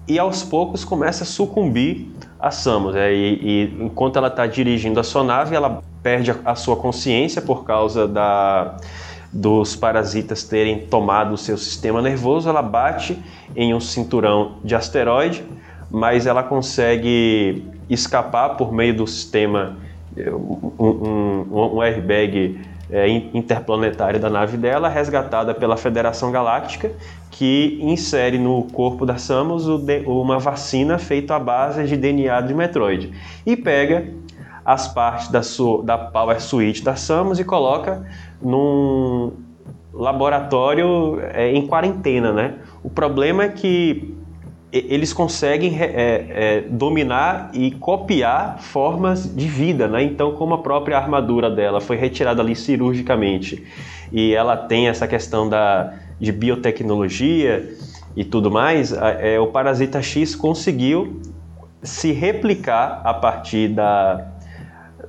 [0.08, 2.08] E aos poucos começa a sucumbir
[2.40, 2.94] a Samus.
[2.94, 3.14] Né?
[3.14, 7.42] E, e enquanto ela está dirigindo a sua nave, ela perde a, a sua consciência
[7.42, 8.78] por causa da
[9.36, 13.22] dos parasitas terem tomado o seu sistema nervoso, ela bate
[13.54, 15.44] em um cinturão de asteroide,
[15.92, 19.76] mas ela consegue escapar por meio do sistema,
[20.18, 22.60] um, um, um airbag
[22.90, 26.92] é, interplanetário da nave dela, resgatada pela Federação Galáctica,
[27.32, 29.66] que insere no corpo da Samus
[30.06, 33.12] uma vacina feita à base de DNA de Metroid.
[33.46, 34.08] E pega
[34.64, 38.06] as partes da, sua, da Power Suite da Samus e coloca
[38.42, 39.34] num
[39.94, 42.56] laboratório é, em quarentena, né?
[42.84, 44.15] O problema é que
[44.78, 50.04] eles conseguem é, é, dominar e copiar formas de vida, né?
[50.04, 53.66] Então, como a própria armadura dela foi retirada ali cirurgicamente
[54.12, 57.74] e ela tem essa questão da, de biotecnologia
[58.18, 61.22] e tudo mais, é, o Parasita X conseguiu
[61.82, 64.28] se replicar a partir da,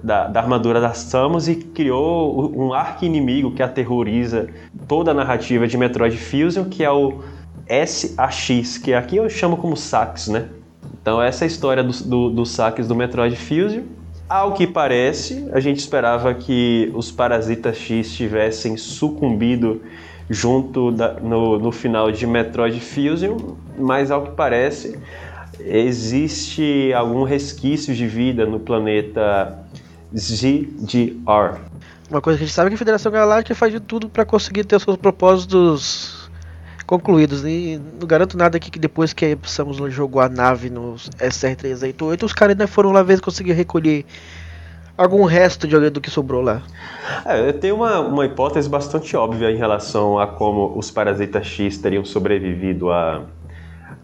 [0.03, 4.49] da, da, armadura da Samus e criou um arqui-inimigo que aterroriza
[4.87, 7.21] toda a narrativa de Metroid Fusion, que é o
[7.69, 10.49] SAX, que aqui eu chamo como Sax, né?
[11.01, 13.83] Então essa é a história do, do, do Sax do Metroid Fusion.
[14.29, 19.83] Ao que parece, a gente esperava que os Parasitas X tivessem sucumbido
[20.29, 23.37] junto da, no, no final de Metroid Fusion,
[23.79, 24.99] mas ao que parece
[25.61, 29.59] existe algum resquício de vida no planeta
[30.15, 31.61] ZDR.
[32.11, 34.25] Uma coisa que a gente sabe é que a Federação Galáctica faz de tudo para
[34.25, 36.26] conseguir ter os seus propósitos
[36.87, 37.45] concluídos.
[37.45, 42.23] E não garanto nada aqui que depois que a Samus jogou a nave no SR-388,
[42.23, 44.07] os caras ainda foram lá ver se conseguiram recolher
[44.97, 46.63] algum resto de do que sobrou lá.
[47.25, 51.79] É, eu tenho uma, uma hipótese bastante óbvia em relação a como os Parasitas X
[51.79, 53.23] teriam sobrevivido a,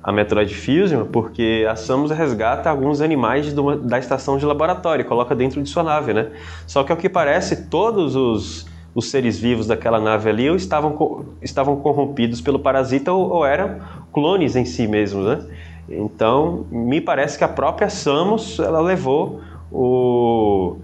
[0.03, 3.55] a Metroid Fusion, porque a Samus resgata alguns animais
[3.85, 6.29] da estação de laboratório, coloca dentro de sua nave, né?
[6.67, 11.25] Só que ao que parece, todos os, os seres vivos daquela nave ali ou estavam,
[11.41, 13.81] estavam corrompidos pelo parasita ou, ou eram
[14.13, 15.47] clones em si mesmos, né?
[15.89, 19.41] Então, me parece que a própria Samus, ela levou
[19.71, 20.77] o,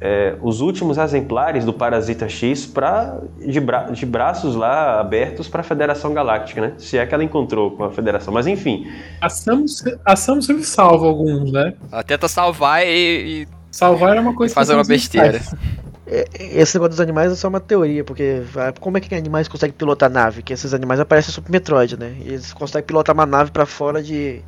[0.00, 5.60] é, os últimos exemplares do Parasita X pra, de, bra, de braços lá abertos para
[5.60, 6.72] a Federação Galáctica, né?
[6.78, 8.32] Se é que ela encontrou com a Federação.
[8.32, 8.90] Mas enfim.
[9.20, 11.74] A Samus, a Samus sempre salva alguns, né?
[11.92, 13.42] Ela tenta salvar e.
[13.42, 15.38] e salvar é uma coisa fazer uma besteira.
[15.38, 15.89] É,
[16.34, 18.42] esse negócio dos animais é só uma teoria, porque
[18.80, 20.42] como é que animais conseguem pilotar nave?
[20.42, 22.16] Que esses animais aparecem Super Metroid, né?
[22.20, 24.42] Eles conseguem pilotar uma nave para fora de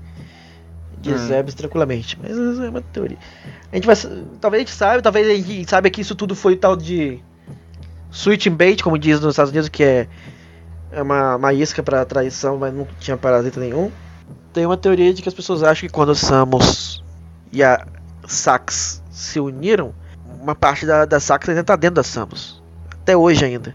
[1.02, 1.18] de hum.
[1.18, 2.18] Zebes tranquilamente.
[2.22, 3.18] Mas é uma teoria.
[3.70, 3.96] A gente vai.
[4.40, 7.20] Talvez a gente saiba, talvez a gente saiba que isso tudo foi tal de.
[8.10, 10.06] Switching bait, como diz nos Estados Unidos, que é,
[10.90, 13.90] é uma, uma isca para traição, mas não tinha parasita nenhum.
[14.52, 17.02] Tem uma teoria de que as pessoas acham que quando Samus
[17.50, 17.86] e a
[18.26, 19.94] Sax se uniram,
[20.43, 22.61] uma parte da, da Sax ainda tá dentro da Samus.
[22.90, 23.74] Até hoje ainda.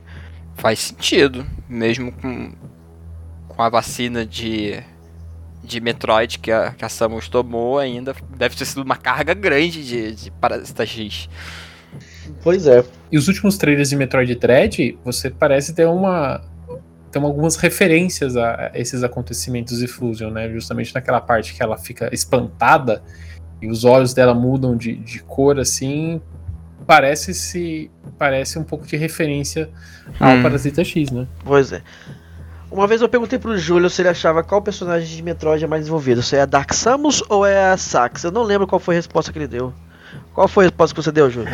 [0.56, 2.54] Faz sentido, mesmo com,
[3.48, 4.84] com a vacina de
[5.64, 9.86] de Metroid que a, que a Samus tomou ainda deve ter sido uma carga grande
[9.86, 11.28] de, de Parasita X.
[12.42, 12.86] Pois é.
[13.12, 16.42] E os últimos trailers de Metroid Dread, você parece ter uma.
[17.12, 20.50] Tem algumas referências a esses acontecimentos de Fusion, né?
[20.50, 23.04] Justamente naquela parte que ela fica espantada
[23.62, 26.22] e os olhos dela mudam de, de cor assim.
[26.88, 29.70] Parece se parece um pouco de referência
[30.20, 30.42] ao hum.
[30.42, 31.28] Parasita X, né?
[31.44, 31.82] Pois é.
[32.72, 35.84] Uma vez eu perguntei pro Júlio se ele achava qual personagem de Metroid é mais
[35.84, 38.24] desenvolvido, se é a Dark Samus ou é a Sax.
[38.24, 39.74] Eu não lembro qual foi a resposta que ele deu.
[40.34, 41.52] Qual foi a resposta que você deu, Júlio?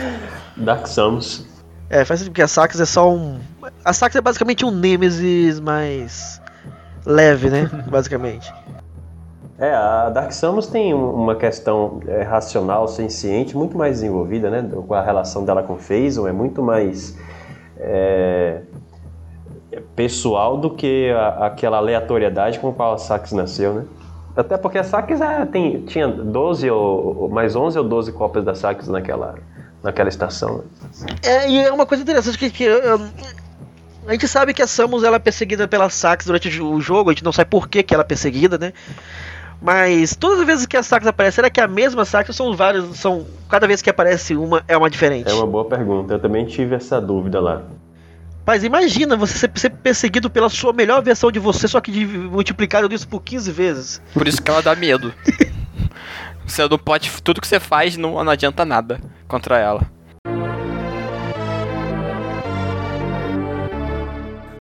[0.55, 1.47] Dark Samus.
[1.89, 3.39] É, faz sentido porque a Sax é só um.
[3.84, 6.41] A Sax é basicamente um Nemesis mais
[7.05, 7.69] leve, né?
[7.88, 8.51] basicamente.
[9.60, 14.68] É, a Dark Samus tem uma questão é, racional, senciente, muito mais desenvolvida, né?
[14.88, 17.18] Com a relação dela com Phazon, é muito mais.
[17.78, 18.62] É
[19.95, 23.86] pessoal do que a, aquela aleatoriedade com a qual a Sax nasceu, né?
[24.36, 25.47] Até porque a Sax é,
[25.86, 29.36] tinha 12 ou mais 11 ou 12 cópias da Sax naquela,
[29.84, 30.58] naquela estação.
[30.58, 30.64] Né?
[31.22, 35.18] É, e é uma coisa interessante que, que a gente sabe que a Samus ela
[35.18, 38.01] é perseguida pela Sax durante o jogo, a gente não sabe por que, que ela
[38.01, 38.74] é perseguida, né?
[39.64, 42.36] Mas todas as vezes que a Sax aparece, será que é a mesma Sax ou
[42.36, 45.32] são várias, são cada vez que aparece uma é uma diferente?
[45.32, 46.16] É uma boa pergunta.
[46.16, 47.64] Eu também tive essa dúvida lá.
[48.45, 52.93] Mas imagina você ser perseguido pela sua melhor versão de você, só que de, multiplicado
[52.93, 54.01] isso por 15 vezes.
[54.14, 55.14] Por isso que ela dá medo.
[56.45, 57.09] você não pode.
[57.22, 58.99] Tudo que você faz não, não adianta nada
[59.30, 59.89] contra ela.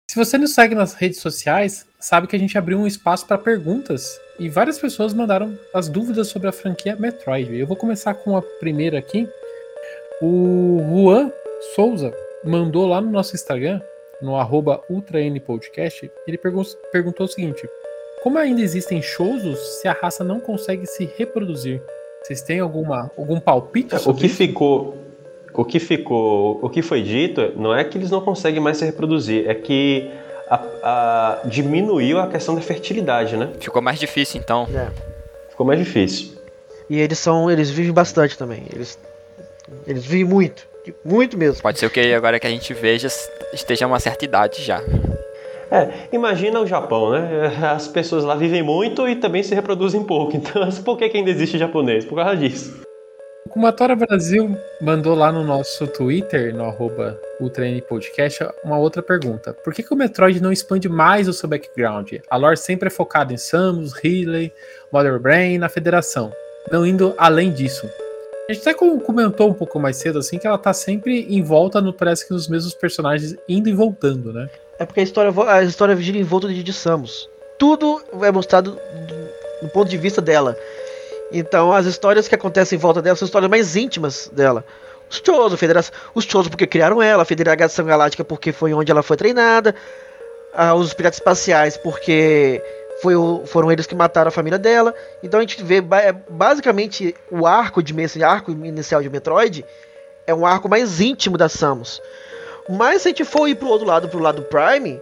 [0.10, 3.36] Se você nos segue nas redes sociais, sabe que a gente abriu um espaço para
[3.36, 7.58] perguntas e várias pessoas mandaram as dúvidas sobre a franquia Metroid.
[7.58, 9.28] Eu vou começar com a primeira aqui.
[10.22, 11.32] O Juan
[11.74, 13.82] Souza mandou lá no nosso Instagram,
[14.22, 16.38] no arroba UltraNPodcast, ele
[16.92, 17.68] perguntou o seguinte:
[18.22, 21.82] Como ainda existem shows se a raça não consegue se reproduzir?
[22.22, 23.96] Vocês têm alguma, algum palpite?
[23.96, 24.36] o que isso?
[24.36, 24.96] ficou.
[25.52, 26.60] O que ficou.
[26.62, 30.12] O que foi dito não é que eles não conseguem mais se reproduzir, é que
[30.50, 33.50] a, a, diminuiu a questão da fertilidade, né?
[33.60, 34.68] Ficou mais difícil então.
[34.74, 34.90] É.
[35.50, 36.34] Ficou mais difícil.
[36.90, 37.50] E eles são.
[37.50, 38.64] Eles vivem bastante também.
[38.74, 39.00] Eles.
[39.88, 40.68] Eles vivem muito.
[41.04, 41.62] Muito mesmo.
[41.62, 43.08] Pode ser que agora que a gente veja
[43.54, 44.82] esteja uma certa idade já.
[45.72, 47.52] É, imagina o Japão, né?
[47.74, 50.38] As pessoas lá vivem muito e também se reproduzem pouco.
[50.38, 52.06] Então, por que, que ainda existe japonês?
[52.06, 52.85] Por causa disso.
[53.56, 57.18] O Kumatora Brasil mandou lá no nosso Twitter, no arroba
[57.88, 59.54] Podcast, uma outra pergunta.
[59.54, 62.16] Por que, que o Metroid não expande mais o seu background?
[62.30, 64.52] A lore sempre é focada em Samus, Ridley,
[64.92, 66.34] Mother Brain na Federação,
[66.70, 67.90] não indo além disso.
[68.50, 71.80] A gente até comentou um pouco mais cedo, assim, que ela tá sempre em volta,
[71.80, 74.50] no, parece que nos mesmos personagens, indo e voltando, né?
[74.78, 77.30] É porque a história, a história gira em volta de, de Samus.
[77.58, 80.58] Tudo é mostrado do, do ponto de vista dela.
[81.32, 84.64] Então, as histórias que acontecem em volta dela são histórias mais íntimas dela.
[85.10, 89.04] Os Chozo, Federação, os Chozo porque criaram ela, a Federação Galáctica porque foi onde ela
[89.04, 89.76] foi treinada,
[90.54, 92.62] ah, os Piratas Espaciais porque
[93.02, 94.94] foi o, foram eles que mataram a família dela.
[95.22, 99.66] Então a gente vê é, basicamente o arco de esse arco inicial de Metroid
[100.26, 102.02] é um arco mais íntimo da Samus.
[102.70, 105.00] Mas se a gente for ir pro outro lado, pro lado Prime,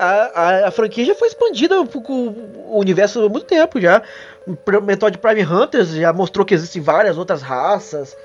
[0.00, 4.02] a, a, a franquia já foi expandida o universo há muito tempo já.
[4.46, 8.16] O Metroid Prime Hunters já mostrou que existem várias outras raças.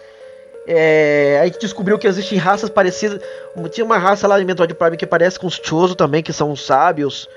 [0.65, 3.21] É, a gente descobriu que existem raças parecidas.
[3.71, 6.51] Tinha uma raça lá em Metroid Prime que parece com os Chozo também, que são
[6.51, 7.30] os sábios.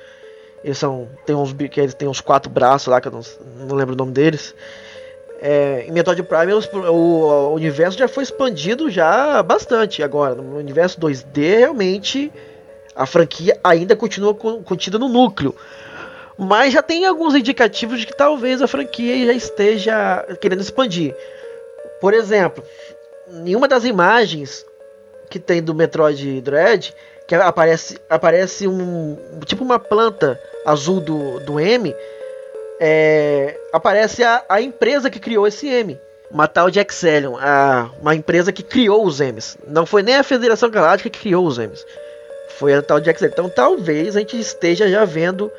[0.62, 1.08] Eles são.
[1.26, 3.20] Tem uns, que eles têm uns quatro braços lá, que eu não,
[3.66, 4.54] não lembro o nome deles.
[5.40, 10.02] É, em Metroid Prime o, o, universo já foi expandido já bastante.
[10.02, 12.32] Agora, no universo 2D, realmente
[12.98, 15.54] a franquia ainda continua contida no núcleo.
[16.36, 21.14] Mas já tem alguns indicativos de que talvez a franquia já esteja querendo expandir.
[22.00, 22.62] Por exemplo,
[23.44, 24.66] em uma das imagens
[25.30, 26.92] que tem do Metroid Dread,
[27.26, 31.94] que aparece, aparece um tipo uma planta azul do, do M,
[32.80, 35.98] é, aparece a, a empresa que criou esse M.
[36.30, 39.56] Uma tal de Exelion, a, uma empresa que criou os M's.
[39.66, 41.84] Não foi nem a Federação Galáctica que criou os M's.
[42.56, 43.32] Foi a tal de Exelion.
[43.32, 45.50] Então talvez a gente esteja já vendo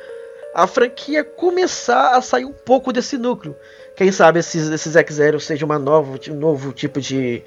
[0.54, 3.56] a franquia começar a sair um pouco desse núcleo.
[3.96, 7.42] Quem sabe esses, esses X-Zero seja uma nova, um novo tipo de,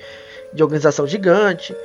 [0.54, 1.76] de organização gigante.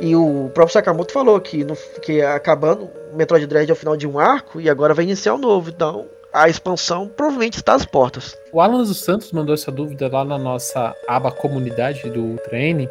[0.00, 3.96] E o próprio Sakamoto falou que, no, que acabando o Metroid Dread é o final
[3.96, 5.70] de um arco e agora vai iniciar um novo.
[5.70, 8.36] Então a expansão provavelmente está às portas.
[8.52, 12.88] O Alan dos Santos mandou essa dúvida lá na nossa aba comunidade do Ultra N,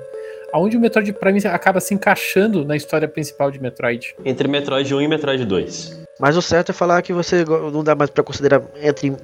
[0.54, 4.16] onde o Metroid Prime acaba se encaixando na história principal de Metroid.
[4.24, 6.04] Entre Metroid 1 e Metroid 2.
[6.20, 9.10] Mas o certo é falar que você não dá mais para considerar entre.
[9.10, 9.18] Uh,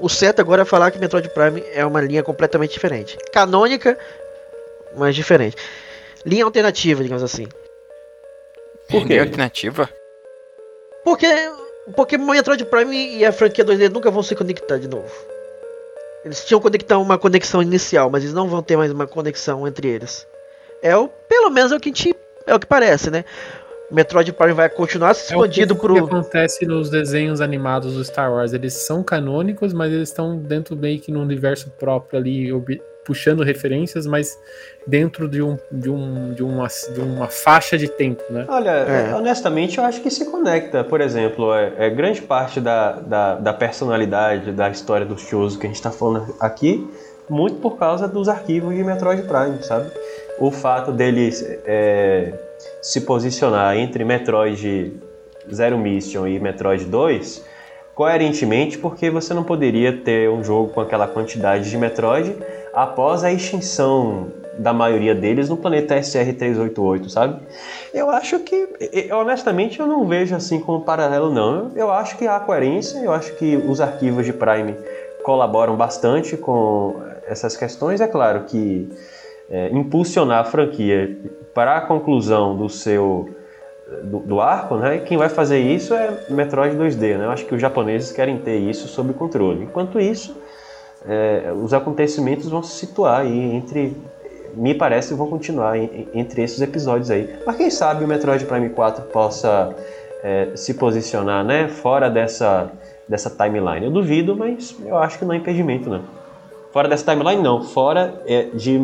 [0.00, 3.18] o certo agora é falar que Metroid Prime é uma linha completamente diferente.
[3.32, 3.98] Canônica,
[4.96, 5.56] mas diferente.
[6.24, 7.48] Linha alternativa, digamos assim.
[8.88, 9.88] Por que alternativa?
[11.04, 11.26] Porque
[11.94, 15.12] porque Metroid Prime e a franquia 2D nunca vão se conectar de novo.
[16.24, 19.88] Eles tinham conectar uma conexão inicial, mas eles não vão ter mais uma conexão entre
[19.88, 20.26] eles.
[20.82, 22.16] É o, pelo menos é o que a gente,
[22.46, 23.24] é o que parece, né?
[23.90, 25.94] Metroid Prime vai continuar se expandindo é o que, pro.
[25.94, 28.52] que acontece nos desenhos animados do Star Wars.
[28.52, 32.52] Eles são canônicos, mas eles estão dentro meio que no universo próprio ali,
[33.08, 34.38] puxando referências, mas
[34.86, 38.44] dentro de, um, de, um, de, uma, de uma faixa de tempo, né?
[38.46, 39.14] Olha, é.
[39.14, 40.84] honestamente, eu acho que se conecta.
[40.84, 45.64] Por exemplo, é, é grande parte da, da, da, personalidade da história dos shows que
[45.64, 46.86] a gente está falando aqui,
[47.28, 49.90] muito por causa dos arquivos de Metroid Prime, sabe?
[50.38, 52.32] O fato deles é,
[52.80, 54.92] se posicionar entre Metroid
[55.52, 57.44] Zero Mission e Metroid 2
[57.94, 62.36] coerentemente, porque você não poderia ter um jogo com aquela quantidade de Metroid
[62.72, 67.40] após a extinção da maioria deles no planeta SR-388, sabe?
[67.92, 68.68] Eu acho que,
[69.12, 71.72] honestamente, eu não vejo assim como paralelo, não.
[71.74, 74.76] Eu acho que há coerência, eu acho que os arquivos de Prime
[75.24, 78.00] colaboram bastante com essas questões.
[78.00, 78.88] É claro que
[79.50, 81.16] é, impulsionar a franquia
[81.54, 83.30] para a conclusão do seu
[84.04, 84.98] do, do, arco, né?
[84.98, 87.24] Quem vai fazer isso é Metroid 2D, né?
[87.24, 89.64] Eu acho que os japoneses querem ter isso sob controle.
[89.64, 90.36] Enquanto isso,
[91.06, 93.96] é, os acontecimentos vão se situar aí entre,
[94.54, 97.34] me parece, vão continuar entre esses episódios aí.
[97.46, 99.74] Mas quem sabe o Metroid Prime 4 possa
[100.22, 101.68] é, se posicionar, né?
[101.68, 102.70] Fora dessa
[103.08, 103.86] dessa timeline.
[103.86, 106.02] Eu duvido, mas eu acho que não é impedimento, né?
[106.78, 107.60] Fora dessa timeline, não.
[107.60, 108.78] Fora é, de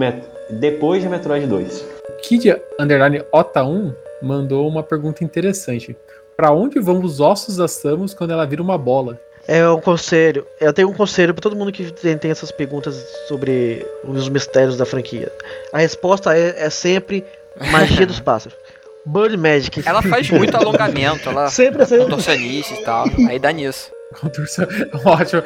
[0.51, 1.87] depois de Metroid 2.
[2.25, 5.97] Kid Underline Ota 1 mandou uma pergunta interessante.
[6.37, 9.17] Para onde vão os ossos da Samus quando ela vira uma bola?
[9.47, 10.45] É um conselho.
[10.61, 12.97] Eu tenho um conselho para todo mundo que tem, tem, essas perguntas
[13.29, 15.31] sobre os mistérios da franquia.
[15.73, 17.25] A resposta é, é sempre
[17.71, 18.59] magia dos pássaros.
[19.07, 19.85] Bird Magic.
[19.87, 23.07] Ela faz muito alongamento, ela sempre é contorcionista e tal.
[23.29, 23.93] Aí dá nisso.
[24.21, 24.67] Contorção,
[25.05, 25.43] ótimo.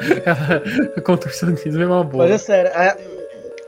[1.03, 2.25] Contorcionismo é uma boa.
[2.25, 2.97] Mas é sério, a,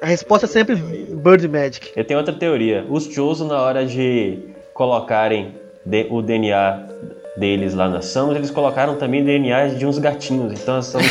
[0.02, 1.92] a resposta é sempre Bird Magic.
[1.96, 2.86] Eu tenho outra teoria.
[2.90, 4.40] Os Chozo, na hora de
[4.74, 5.56] colocarem
[6.10, 6.88] o DNA
[7.38, 10.60] deles lá na Samus, eles colocaram também DNA de uns gatinhos.
[10.60, 11.08] Então a Samus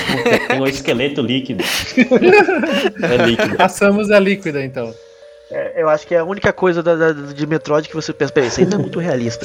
[0.49, 1.65] tem um esqueleto líquido.
[3.03, 3.57] é líquido.
[3.59, 4.93] A Samus é líquida, então.
[5.51, 8.33] É, eu acho que é a única coisa da, da, de Metroid que você pensa,
[8.33, 9.45] peraí, isso ainda é muito realista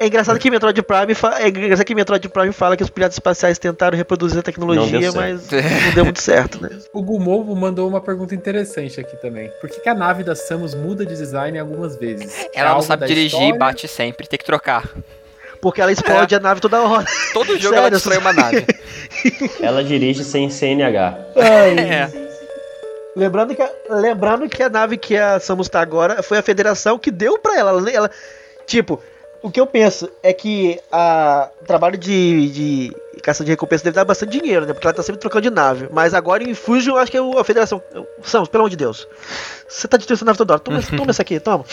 [0.00, 3.58] é engraçado que Metroid Prime é engraçado que Metroid Prime fala que os piratas espaciais
[3.58, 6.70] tentaram reproduzir a tecnologia, não mas não deu muito certo, né?
[6.92, 9.50] O Gumovo mandou uma pergunta interessante aqui também.
[9.60, 12.48] Por que, que a nave da Samus muda de design algumas vezes?
[12.54, 14.88] Ela é não sabe dirigir e bate sempre, tem que trocar.
[15.60, 16.38] Porque ela explode é.
[16.38, 17.04] a nave toda hora.
[17.34, 17.78] Todo jogo Sério?
[17.78, 18.64] ela destrói uma nave.
[19.60, 21.18] ela dirige sem CNH.
[21.36, 21.78] Ai.
[21.78, 22.28] É.
[23.16, 26.98] Lembrando que, a, lembrando que a nave que a Samus tá agora foi a federação
[26.98, 27.90] que deu pra ela.
[27.90, 28.10] Ela,
[28.68, 29.02] Tipo,
[29.42, 32.92] O que eu penso é que a, o trabalho de, de
[33.22, 34.72] caça de recompensa deve dar bastante dinheiro, né?
[34.72, 35.88] Porque ela tá sempre trocando de nave.
[35.92, 37.80] Mas agora em Fusion, eu acho que é a federação.
[38.24, 39.06] Samus, pelo amor de Deus.
[39.68, 40.60] Você tá destruindo essa nave toda hora.
[40.60, 41.64] Toma, toma essa aqui, toma.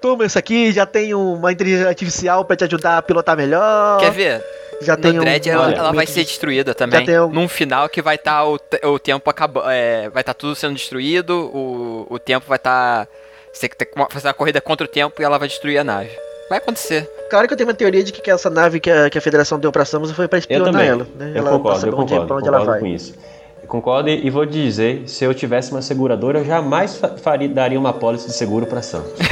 [0.00, 4.00] toma essa aqui, já tem uma inteligência artificial pra te ajudar a pilotar melhor.
[4.00, 4.44] Quer ver?
[4.80, 7.04] Já no tem Dread um, ela, ela vai ser destruída também.
[7.04, 9.66] tem um- Num final que vai estar o, te- o tempo acabando.
[9.66, 13.06] vai estar tudo sendo destruído, o, o tempo vai estar.
[13.54, 15.78] Você tem que ter que fazer uma corrida contra o tempo e ela vai destruir
[15.78, 16.10] a nave.
[16.48, 17.08] Vai acontecer.
[17.30, 19.58] Claro que eu tenho uma teoria de que essa nave que a, que a federação
[19.58, 21.06] deu pra Samus foi pra espionar ela.
[21.16, 21.32] Né?
[21.34, 22.90] Eu ela concordo, pra eu onde, concordo, pra onde ela concordo vai.
[22.90, 23.14] com isso.
[23.62, 27.78] Eu concordo e vou dizer, se eu tivesse uma seguradora, eu jamais fa- faria, daria
[27.80, 29.12] uma pólice de seguro para Santos.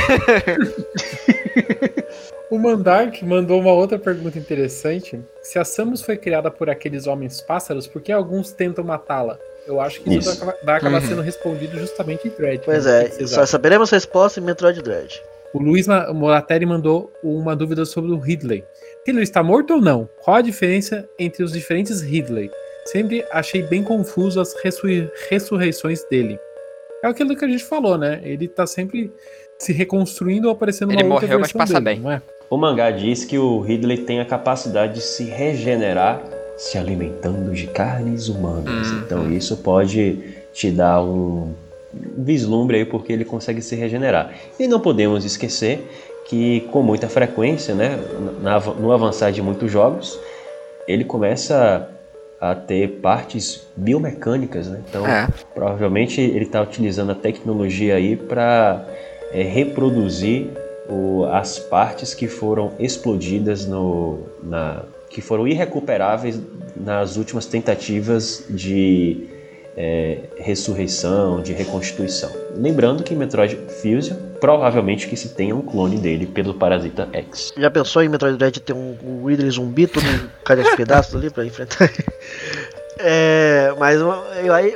[2.50, 5.18] O Mandark mandou uma outra pergunta interessante.
[5.42, 9.38] Se a Samus foi criada por aqueles homens pássaros, por que alguns tentam matá-la?
[9.66, 10.44] Eu acho que isso, Isso.
[10.44, 11.08] vai acabar, vai acabar Uhum.
[11.08, 12.62] sendo respondido justamente em Dread.
[12.64, 13.06] Pois né?
[13.06, 15.22] é, só saberemos a resposta em Metroid Dread.
[15.54, 18.64] O Luiz Morateri mandou uma dúvida sobre o Ridley.
[19.06, 20.08] Ridley está morto ou não?
[20.24, 22.50] Qual a diferença entre os diferentes Ridley?
[22.86, 24.86] Sempre achei bem confuso as ressu-
[25.28, 26.38] ressurreições dele.
[27.04, 28.20] É aquilo que a gente falou, né?
[28.24, 29.12] Ele tá sempre
[29.58, 32.00] se reconstruindo ou aparecendo uma Ele outra morreu, mas passa dele, bem.
[32.00, 32.22] não é?
[32.50, 36.20] O mangá diz que o Ridley tem a capacidade de se regenerar
[36.56, 38.90] se alimentando de carnes humanas.
[38.90, 38.98] Uhum.
[38.98, 40.18] Então isso pode
[40.52, 41.52] te dar um
[42.16, 44.32] vislumbre aí porque ele consegue se regenerar.
[44.58, 45.86] E não podemos esquecer
[46.26, 47.98] que com muita frequência, né,
[48.80, 50.18] no avançar de muitos jogos,
[50.88, 51.88] ele começa
[52.40, 54.80] a ter partes biomecânicas, né?
[54.88, 55.28] Então É.
[55.54, 58.84] provavelmente ele está utilizando a tecnologia aí para
[59.32, 60.48] reproduzir
[60.88, 64.82] o- as partes que foram explodidas no, na,
[65.12, 66.40] que foram irrecuperáveis
[66.74, 69.26] nas últimas tentativas de
[69.76, 72.30] é, ressurreição, de reconstituição.
[72.56, 77.52] Lembrando que Metroid Fusion provavelmente que se tenha um clone dele pelo Parasita X.
[77.56, 80.04] Já pensou em Metroid Dread ter um, um Ridley zumbi, todo
[80.44, 81.88] cai aos pedaços ali pra enfrentar?
[82.98, 84.24] É, mas uma,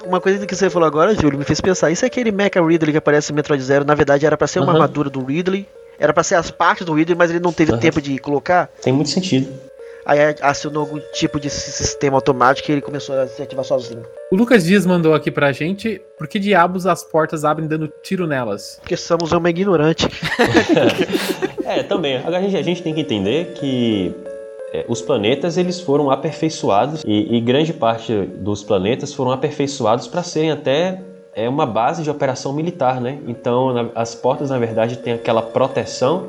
[0.05, 1.91] uma coisa que você falou agora, Júlio, me fez pensar.
[1.91, 3.85] Isso é aquele Mecha Ridley que aparece em Metroid Zero.
[3.85, 4.83] Na verdade, era pra ser uma Aham.
[4.83, 5.67] armadura do Ridley.
[5.99, 7.81] Era pra ser as partes do Ridley, mas ele não teve Aham.
[7.81, 8.71] tempo de colocar.
[8.83, 9.49] Tem muito sentido.
[10.07, 14.03] Aí acionou algum tipo de sistema automático e ele começou a se ativar sozinho.
[14.31, 18.25] O Lucas Dias mandou aqui pra gente por que diabos as portas abrem dando tiro
[18.25, 18.79] nelas?
[18.81, 20.07] Porque Samus é uma ignorante.
[21.69, 22.19] É, também.
[22.19, 24.15] Agora a gente, a gente tem que entender que
[24.73, 30.23] é, os planetas eles foram aperfeiçoados e, e grande parte dos planetas foram aperfeiçoados para
[30.23, 31.01] serem até
[31.35, 33.19] é, uma base de operação militar, né?
[33.27, 36.29] Então na- as portas na verdade têm aquela proteção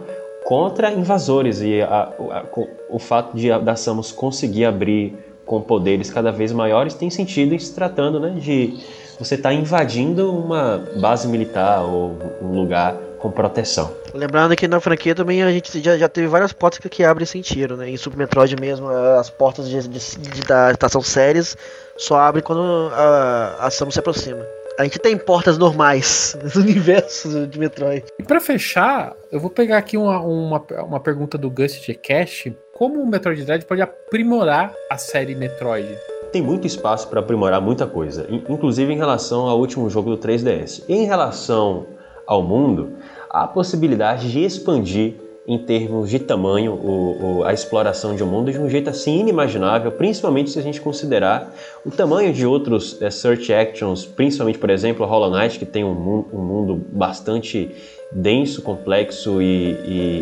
[0.51, 2.45] contra invasores e a- a-
[2.89, 5.13] o fato de a- da Samus conseguir abrir
[5.45, 8.29] com poderes cada vez maiores tem sentido em se tratando, né?
[8.39, 8.79] De
[9.19, 13.91] você estar invadindo uma base militar ou um lugar com proteção.
[14.13, 17.25] Lembrando que na franquia também a gente já, já teve várias portas que, que abrem
[17.25, 17.89] sem tiro, né?
[17.89, 21.57] Em Super Metroid mesmo, as portas de, de- de- da estação séries
[21.97, 24.45] só abrem quando a, a Samus se aproxima.
[24.77, 28.05] A gente tem portas normais no universo de Metroid.
[28.19, 32.49] E pra fechar, eu vou pegar aqui uma, uma, uma pergunta do Gust de Cash.
[32.75, 35.87] Como o Metroid Dread pode aprimorar a série Metroid?
[36.31, 40.17] tem muito espaço para aprimorar muita coisa, in- inclusive em relação ao último jogo do
[40.17, 40.83] 3DS.
[40.89, 41.87] Em relação
[42.27, 42.97] ao mundo,
[43.29, 45.15] há a possibilidade de expandir
[45.47, 49.19] em termos de tamanho o- o- a exploração de um mundo de um jeito assim
[49.21, 51.53] inimaginável, principalmente se a gente considerar
[51.85, 56.25] o tamanho de outros eh, search actions, principalmente, por exemplo, Hollow Knight, que tem um,
[56.33, 57.71] um mundo bastante
[58.11, 59.71] denso, complexo e,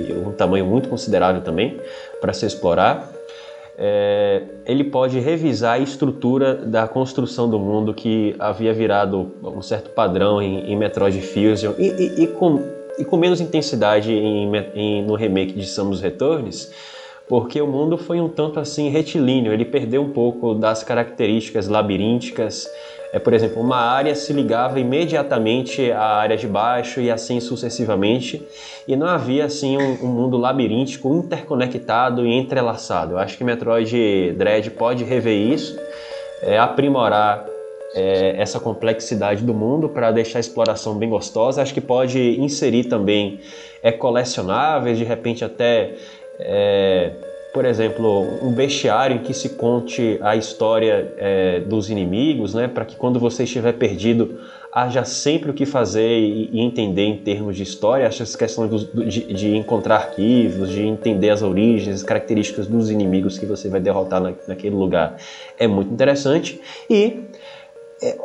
[0.09, 1.79] e um tamanho muito considerável também
[2.21, 3.11] para se explorar
[3.77, 9.89] é, ele pode revisar a estrutura da construção do mundo que havia virado um certo
[9.89, 12.61] padrão em, em Metroid Fusion e, e- e com,
[12.97, 16.71] e com menos intensidade em em- no remake de Samus Returns,
[17.27, 22.67] porque o mundo foi um tanto assim retilíneo, ele perdeu um pouco das características labirínticas.
[23.11, 28.45] É, por exemplo, uma área se ligava imediatamente à área de baixo e assim sucessivamente,
[28.87, 33.13] e não havia assim um, um mundo labiríntico interconectado e entrelaçado.
[33.13, 35.79] Eu acho que Metroid Dread pode rever isso,
[36.41, 37.45] é, aprimorar
[37.95, 41.61] é, essa complexidade do mundo para deixar a exploração bem gostosa.
[41.61, 43.39] Acho que pode inserir também
[43.81, 45.93] é, colecionáveis, de repente até
[46.37, 47.11] é,
[47.53, 52.83] por exemplo, um bestiário em que se conte a história é, dos inimigos, né, para
[52.83, 54.41] que quando você estiver perdido
[54.75, 58.05] haja sempre o que fazer e, entender em termos de história.
[58.05, 63.39] Acho essa questão de, de encontrar arquivos, de entender as origens, as características dos inimigos
[63.39, 65.15] que você vai derrotar na, naquele lugar
[65.57, 66.59] é muito interessante.
[66.89, 67.21] E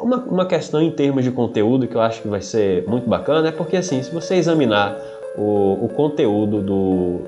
[0.01, 3.49] uma, uma questão em termos de conteúdo que eu acho que vai ser muito bacana
[3.49, 4.97] é porque assim, se você examinar
[5.37, 7.21] o, o conteúdo do,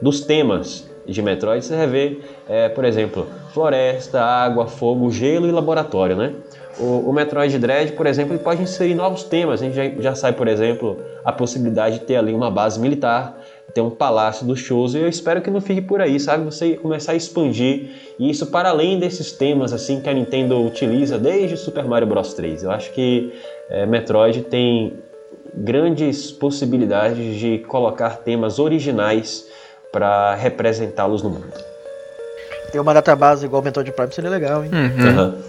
[0.00, 5.50] dos temas de Metroid, você vai ver, é, por exemplo, floresta, água, fogo, gelo e
[5.50, 6.34] laboratório, né?
[6.78, 9.60] O, o Metroid Dread, por exemplo, ele pode inserir novos temas.
[9.60, 13.38] A gente já, já sai, por exemplo, a possibilidade de ter ali uma base militar,
[13.74, 14.94] ter um palácio dos shows.
[14.94, 16.44] E eu espero que não fique por aí, sabe?
[16.44, 21.56] Você começar a expandir isso para além desses temas assim que a Nintendo utiliza desde
[21.56, 22.64] Super Mario Bros 3.
[22.64, 23.32] Eu acho que
[23.68, 24.98] é, Metroid tem
[25.54, 29.46] grandes possibilidades de colocar temas originais
[29.92, 31.52] para representá-los no mundo.
[32.70, 34.70] Ter uma database igual o Metroid Prime seria legal, hein?
[34.72, 35.22] Uhum.
[35.22, 35.42] Uhum.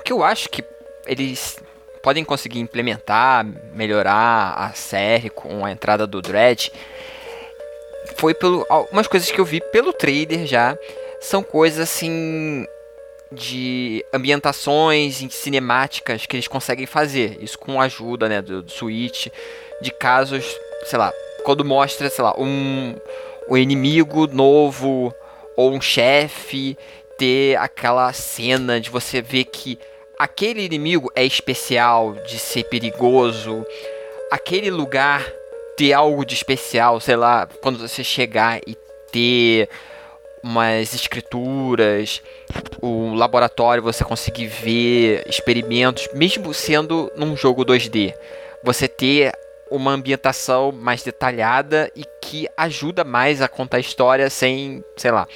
[0.00, 0.64] O que eu acho que
[1.06, 1.56] eles
[2.02, 3.44] podem conseguir implementar,
[3.74, 6.72] melhorar a série com a entrada do Dread
[8.16, 10.76] foi pelo algumas coisas que eu vi pelo trailer já
[11.20, 12.66] são coisas assim
[13.32, 17.36] de ambientações cinemáticas que eles conseguem fazer.
[17.40, 19.26] Isso com a ajuda né do, do Switch
[19.80, 20.44] de casos
[20.84, 21.12] sei lá
[21.44, 22.94] quando mostra sei lá um
[23.48, 25.14] um inimigo novo
[25.56, 26.76] ou um chefe
[27.16, 29.78] ter aquela cena de você ver que
[30.18, 33.64] aquele inimigo é especial, de ser perigoso,
[34.30, 35.26] aquele lugar
[35.76, 38.76] ter algo de especial, sei lá, quando você chegar e
[39.12, 39.68] ter
[40.42, 42.22] umas escrituras,
[42.80, 48.14] o laboratório você conseguir ver experimentos, mesmo sendo num jogo 2D.
[48.62, 49.32] Você ter
[49.70, 55.26] uma ambientação mais detalhada e que ajuda mais a contar a história sem, sei lá.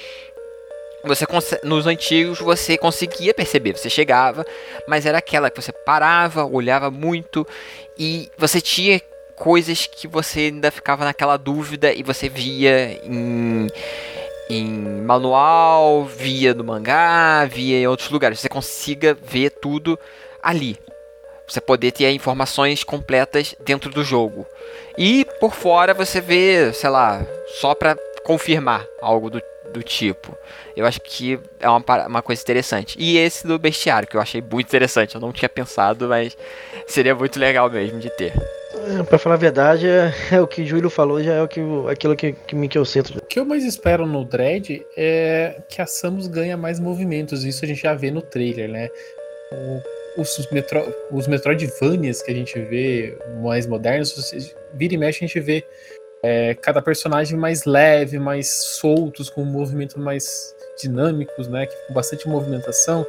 [1.03, 1.25] Você
[1.63, 4.45] nos antigos você conseguia perceber, você chegava,
[4.87, 7.45] mas era aquela que você parava, olhava muito
[7.97, 9.01] e você tinha
[9.41, 13.67] coisas que você ainda ficava naquela dúvida e você via em
[14.47, 18.39] em manual, via no mangá, via em outros lugares.
[18.39, 19.97] Você consiga ver tudo
[20.43, 20.77] ali.
[21.47, 24.45] Você poder ter informações completas dentro do jogo.
[24.95, 27.25] E por fora você vê, sei lá,
[27.59, 29.41] só para confirmar algo do,
[29.73, 30.37] do tipo.
[30.75, 32.95] Eu acho que é uma, uma coisa interessante.
[32.99, 35.15] E esse do bestiário, que eu achei muito interessante.
[35.15, 36.37] Eu não tinha pensado, mas
[36.85, 38.60] seria muito legal mesmo de ter.
[39.07, 41.61] Pra falar a verdade, é, é, o que o Júlio falou, já é o que,
[41.89, 43.17] aquilo que, que me que eu sinto.
[43.17, 47.43] O que eu mais espero no Dread é que a Samus ganha mais movimentos.
[47.43, 48.89] Isso a gente já vê no trailer, né?
[49.51, 54.13] O os, metro, os Metroidvanias que a gente vê mais modernos,
[54.73, 55.63] vira e mexe a gente vê
[56.23, 63.05] é, cada personagem mais leve, mais soltos, com movimentos mais dinâmicos, né, com bastante movimentação.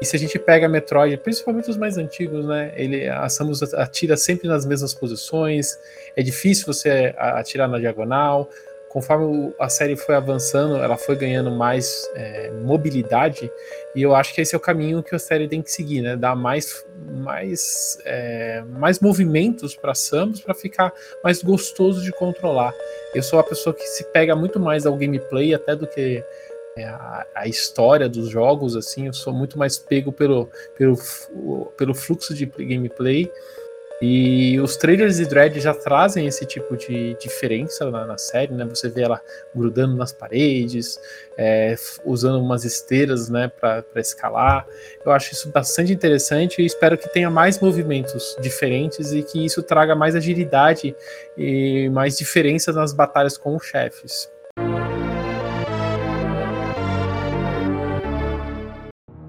[0.00, 4.16] E se a gente pega Metroid, principalmente os mais antigos, né, ele, a Samus atira
[4.16, 5.78] sempre nas mesmas posições,
[6.16, 8.48] é difícil você atirar na diagonal,
[8.88, 13.50] conforme a série foi avançando, ela foi ganhando mais é, mobilidade,
[13.94, 16.16] e eu acho que esse é o caminho que a série tem que seguir, né?
[16.16, 20.92] Dar mais, mais, é, mais movimentos para Samus para ficar
[21.22, 22.72] mais gostoso de controlar.
[23.14, 26.22] Eu sou a pessoa que se pega muito mais ao gameplay até do que
[26.84, 30.96] a, a, história dos jogos, assim, eu sou muito mais pego pelo, pelo,
[31.76, 33.30] pelo fluxo de gameplay
[34.00, 38.64] e os trailers de Dread já trazem esse tipo de diferença na, na série, né?
[38.64, 39.20] Você vê ela
[39.52, 41.00] grudando nas paredes,
[41.36, 41.74] é,
[42.04, 44.66] usando umas esteiras, né, para escalar.
[45.04, 49.64] Eu acho isso bastante interessante e espero que tenha mais movimentos diferentes e que isso
[49.64, 50.94] traga mais agilidade
[51.36, 54.30] e mais diferenças nas batalhas com os chefes.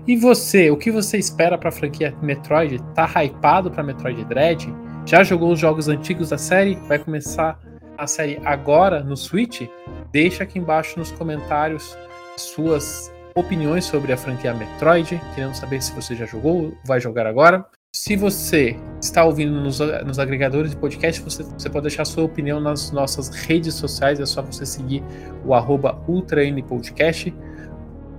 [0.09, 2.79] E você, o que você espera para a franquia Metroid?
[2.95, 4.67] Tá hypado para Metroid Dread?
[5.05, 6.73] Já jogou os jogos antigos da série?
[6.87, 7.59] Vai começar
[7.95, 9.69] a série agora no Switch?
[10.11, 11.95] Deixa aqui embaixo nos comentários
[12.37, 15.21] suas opiniões sobre a franquia Metroid.
[15.35, 17.63] Queremos saber se você já jogou ou vai jogar agora.
[17.93, 22.59] Se você está ouvindo nos, nos agregadores de podcast, você, você, pode deixar sua opinião
[22.59, 24.19] nas nossas redes sociais.
[24.19, 25.03] É só você seguir
[25.45, 27.31] o arroba UltraNPodcast.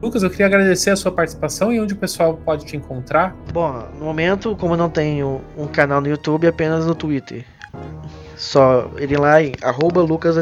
[0.03, 3.37] Lucas, eu queria agradecer a sua participação e onde o pessoal pode te encontrar.
[3.53, 7.45] Bom, no momento, como eu não tenho um canal no YouTube, apenas no Twitter.
[8.37, 10.37] Só ele lá em arroba Lucas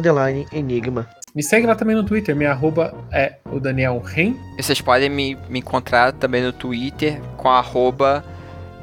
[0.53, 1.09] Enigma.
[1.35, 4.35] Me segue lá também no Twitter, minha arroba é o Daniel Ren.
[4.57, 8.25] E vocês podem me, me encontrar também no Twitter com arroba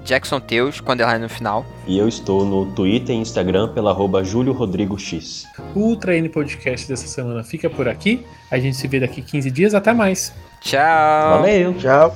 [0.03, 1.65] Jackson Teus, com underline no final.
[1.87, 5.45] E eu estou no Twitter e Instagram pela arroba Júlio Rodrigo X.
[5.73, 8.23] O Ultra N Podcast dessa semana fica por aqui.
[8.51, 9.73] A gente se vê daqui 15 dias.
[9.73, 10.33] Até mais.
[10.65, 11.41] Tchau.
[11.41, 11.73] Valeu.
[11.75, 12.15] Tchau.